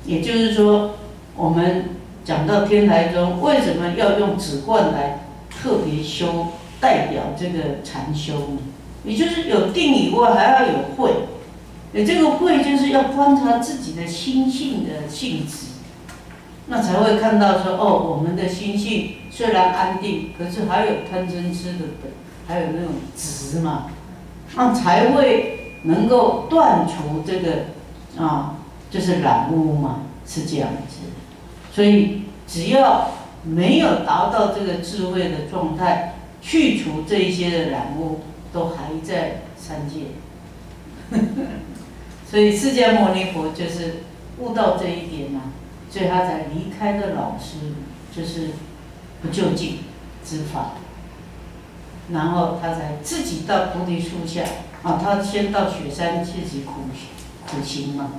[0.04, 0.96] 也就是说，
[1.36, 1.90] 我们
[2.24, 6.48] 讲到天台宗，为什么要用止观来特别修，
[6.80, 8.58] 代表这个禅修呢？
[9.04, 11.12] 也就是有定以外，还要有慧。
[11.92, 15.66] 你这个慧，就是要观察自己的心性的性质。
[16.68, 22.10] 那才会看到说哦，我们的心性虽然安定，可是还有贪嗔痴的本，
[22.48, 23.86] 还有那种执嘛，
[24.56, 27.66] 那才会能够断除这个
[28.18, 28.56] 啊，
[28.90, 30.96] 就是染污嘛，是这样子。
[31.72, 33.12] 所以只要
[33.44, 38.22] 没有达到这个智慧的状态，去除这一些的染污，
[38.52, 40.06] 都还在三界。
[42.36, 44.02] 所以释迦牟尼佛就是
[44.38, 45.40] 悟到这一点呐。
[45.88, 47.72] 所以他才离开的老师
[48.14, 48.50] 就是
[49.22, 49.78] 不就近
[50.22, 50.72] 之法，
[52.10, 54.42] 然后他才自己到菩提树下
[54.82, 56.72] 啊，他先到雪山自己苦
[57.46, 58.10] 苦行嘛，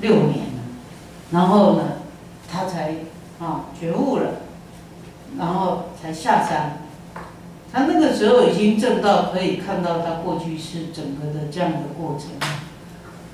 [0.00, 0.46] 六年，
[1.30, 1.82] 然后呢，
[2.50, 2.94] 他才
[3.38, 4.40] 啊觉悟了，
[5.38, 6.78] 然后才下山。
[7.72, 12.30] 他那个时候已经证到可以看到他过去是整个的这样的过程，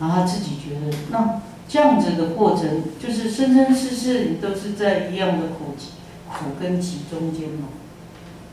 [0.01, 1.40] 然后他自己觉得那。
[1.68, 5.74] 这样子的过程，就是生生世世你都是在一样的苦
[6.28, 7.66] 苦跟集中间嘛，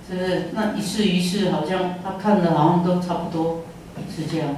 [0.10, 0.46] 是不是？
[0.54, 3.60] 那一世一世好像他看的好像都差不多，
[4.10, 4.56] 是这样，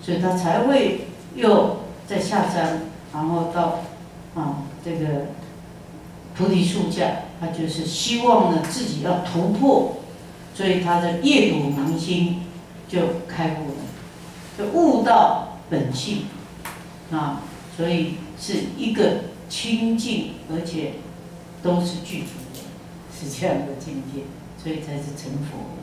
[0.00, 2.80] 所以他才会又再下山，
[3.12, 3.80] 然后到
[4.34, 5.26] 啊这个
[6.34, 9.96] 菩提树下，他就是希望呢自己要突破，
[10.54, 12.40] 所以他的业土明心
[12.88, 13.84] 就开悟了，
[14.56, 16.24] 就悟到本性
[17.10, 17.42] 啊。
[17.76, 19.18] 所以是一个
[19.48, 20.94] 清净，而且
[21.62, 22.60] 都是具足的，
[23.16, 24.22] 是这样的境界，
[24.60, 25.78] 所以才是成佛，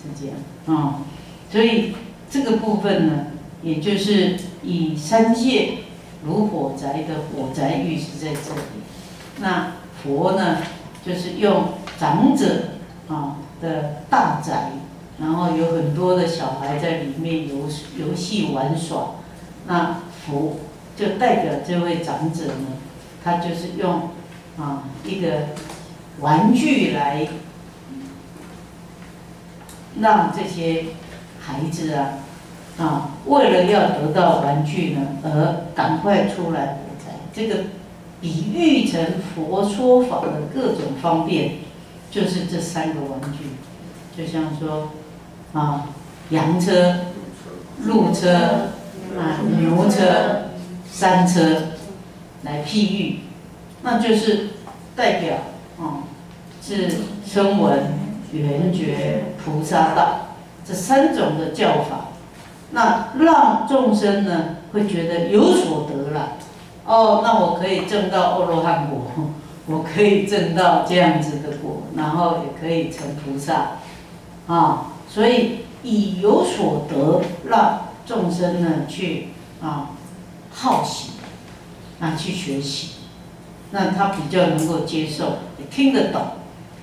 [0.00, 1.02] 是这样啊。
[1.50, 1.92] 所以
[2.30, 3.26] 这个部分呢，
[3.64, 5.78] 也就是以三界
[6.24, 8.60] 如火宅的火宅玉是在这里。
[9.40, 9.72] 那
[10.04, 10.58] 佛呢，
[11.04, 11.64] 就是用
[11.98, 12.74] 长者
[13.08, 14.70] 啊的大宅，
[15.18, 17.68] 然后有很多的小孩在里面游
[17.98, 19.16] 游戏玩耍。
[19.70, 20.58] 那佛。
[20.96, 22.76] 就代表这位长者呢，
[23.24, 24.10] 他就是用
[24.58, 25.28] 啊一个
[26.18, 27.26] 玩具来
[29.98, 30.88] 让这些
[31.40, 32.18] 孩子啊，
[32.78, 37.14] 啊，为了要得到玩具呢，而赶快出来火灾。
[37.32, 37.64] 这个
[38.20, 39.02] 比喻成
[39.34, 41.60] 佛说法的各种方便，
[42.10, 43.56] 就是这三个玩具，
[44.14, 44.90] 就像说
[45.54, 45.86] 啊，
[46.28, 46.96] 洋车、
[47.86, 48.72] 路车
[49.18, 50.50] 啊、牛车、
[50.90, 51.40] 山车
[52.42, 53.20] 来譬喻，
[53.82, 54.50] 那就是
[54.94, 55.34] 代表
[55.78, 56.04] 啊，
[56.62, 56.90] 是
[57.26, 57.80] 声闻、
[58.32, 60.28] 缘觉、菩萨道
[60.66, 62.08] 这三种的教法，
[62.70, 66.32] 那让众生呢会觉得有所得了。
[66.86, 69.10] 哦，那我可以证到阿罗汉果，
[69.66, 73.72] 我可以证到这样子的果，然后也可以成菩萨，
[74.46, 79.28] 啊，所以以有所得，让众生呢去
[79.62, 79.90] 啊
[80.50, 81.10] 好奇，
[82.00, 82.94] 啊去学习，
[83.70, 86.22] 那他比较能够接受，也听得懂，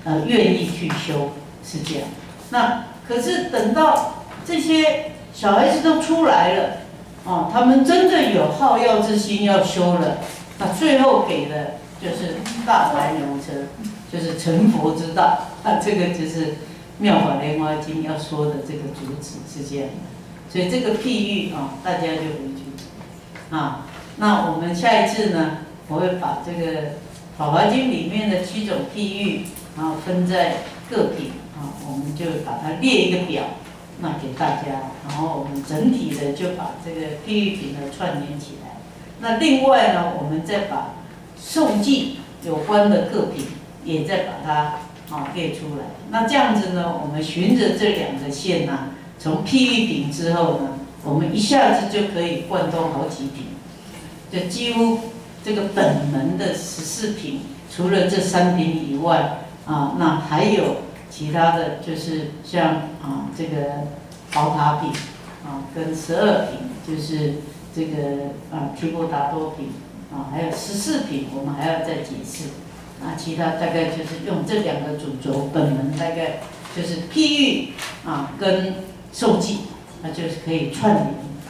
[0.04, 1.32] 呃，愿意去修，
[1.62, 2.08] 是这样。
[2.48, 6.78] 那可是等到这些小孩子都出来了。
[7.26, 10.16] 啊，他们真正有好药之心要修了，
[10.58, 13.68] 那最后给的就是大白牛车，
[14.10, 15.40] 就是成佛之道。
[15.62, 16.46] 那这个就是
[16.96, 20.17] 《妙法莲华经》要说的这个主旨是这样的。
[20.50, 23.86] 所以这个譬喻啊，大家就回去啊。
[24.16, 25.58] 那我们下一次呢，
[25.88, 26.80] 我会把这个
[27.36, 29.44] 《法华经》里面的七种譬喻，
[29.76, 30.58] 然后分在
[30.90, 33.44] 各品啊，我们就把它列一个表。
[34.00, 38.76] 那给大家，然后我们整体的就把这个譬喻品呢串联起来。
[39.18, 40.94] 那另外呢，我们再把
[41.36, 43.44] 受记有关的各品
[43.84, 44.78] 也再把它
[45.12, 45.86] 啊列出来。
[46.10, 53.46] 那这样子呢，我们循着这两个线呢，从譬喻品之后呢，我们一下子就可以贯通好几品，
[54.30, 55.00] 就几乎
[55.44, 57.40] 这个本门的十四品，
[57.74, 60.88] 除了这三品以外啊，那还有。
[61.10, 63.56] 其他的就是像啊这个
[64.30, 64.90] 宝塔品
[65.42, 67.36] 啊跟十二品，就是
[67.74, 69.70] 这个啊提婆达多品
[70.12, 72.50] 啊，还有十四品，我们还要再解释。
[73.02, 76.40] 那其他大概就是用这两个主轴，本门大概
[76.76, 77.72] 就是譬喻
[78.04, 78.74] 啊跟
[79.12, 79.58] 受记，
[80.02, 81.06] 那就是可以串联，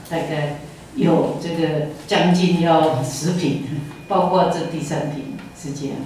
[0.09, 0.59] 大概
[0.94, 3.64] 有这个将近要十品，
[4.09, 5.97] 包括这第三品是这样，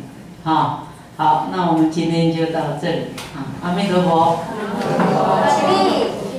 [0.44, 0.88] 啊。
[1.14, 3.00] 好，那我们今天就到这里
[3.36, 3.52] 啊！
[3.62, 4.38] 阿弥陀佛。
[4.48, 6.31] 阿弥陀佛。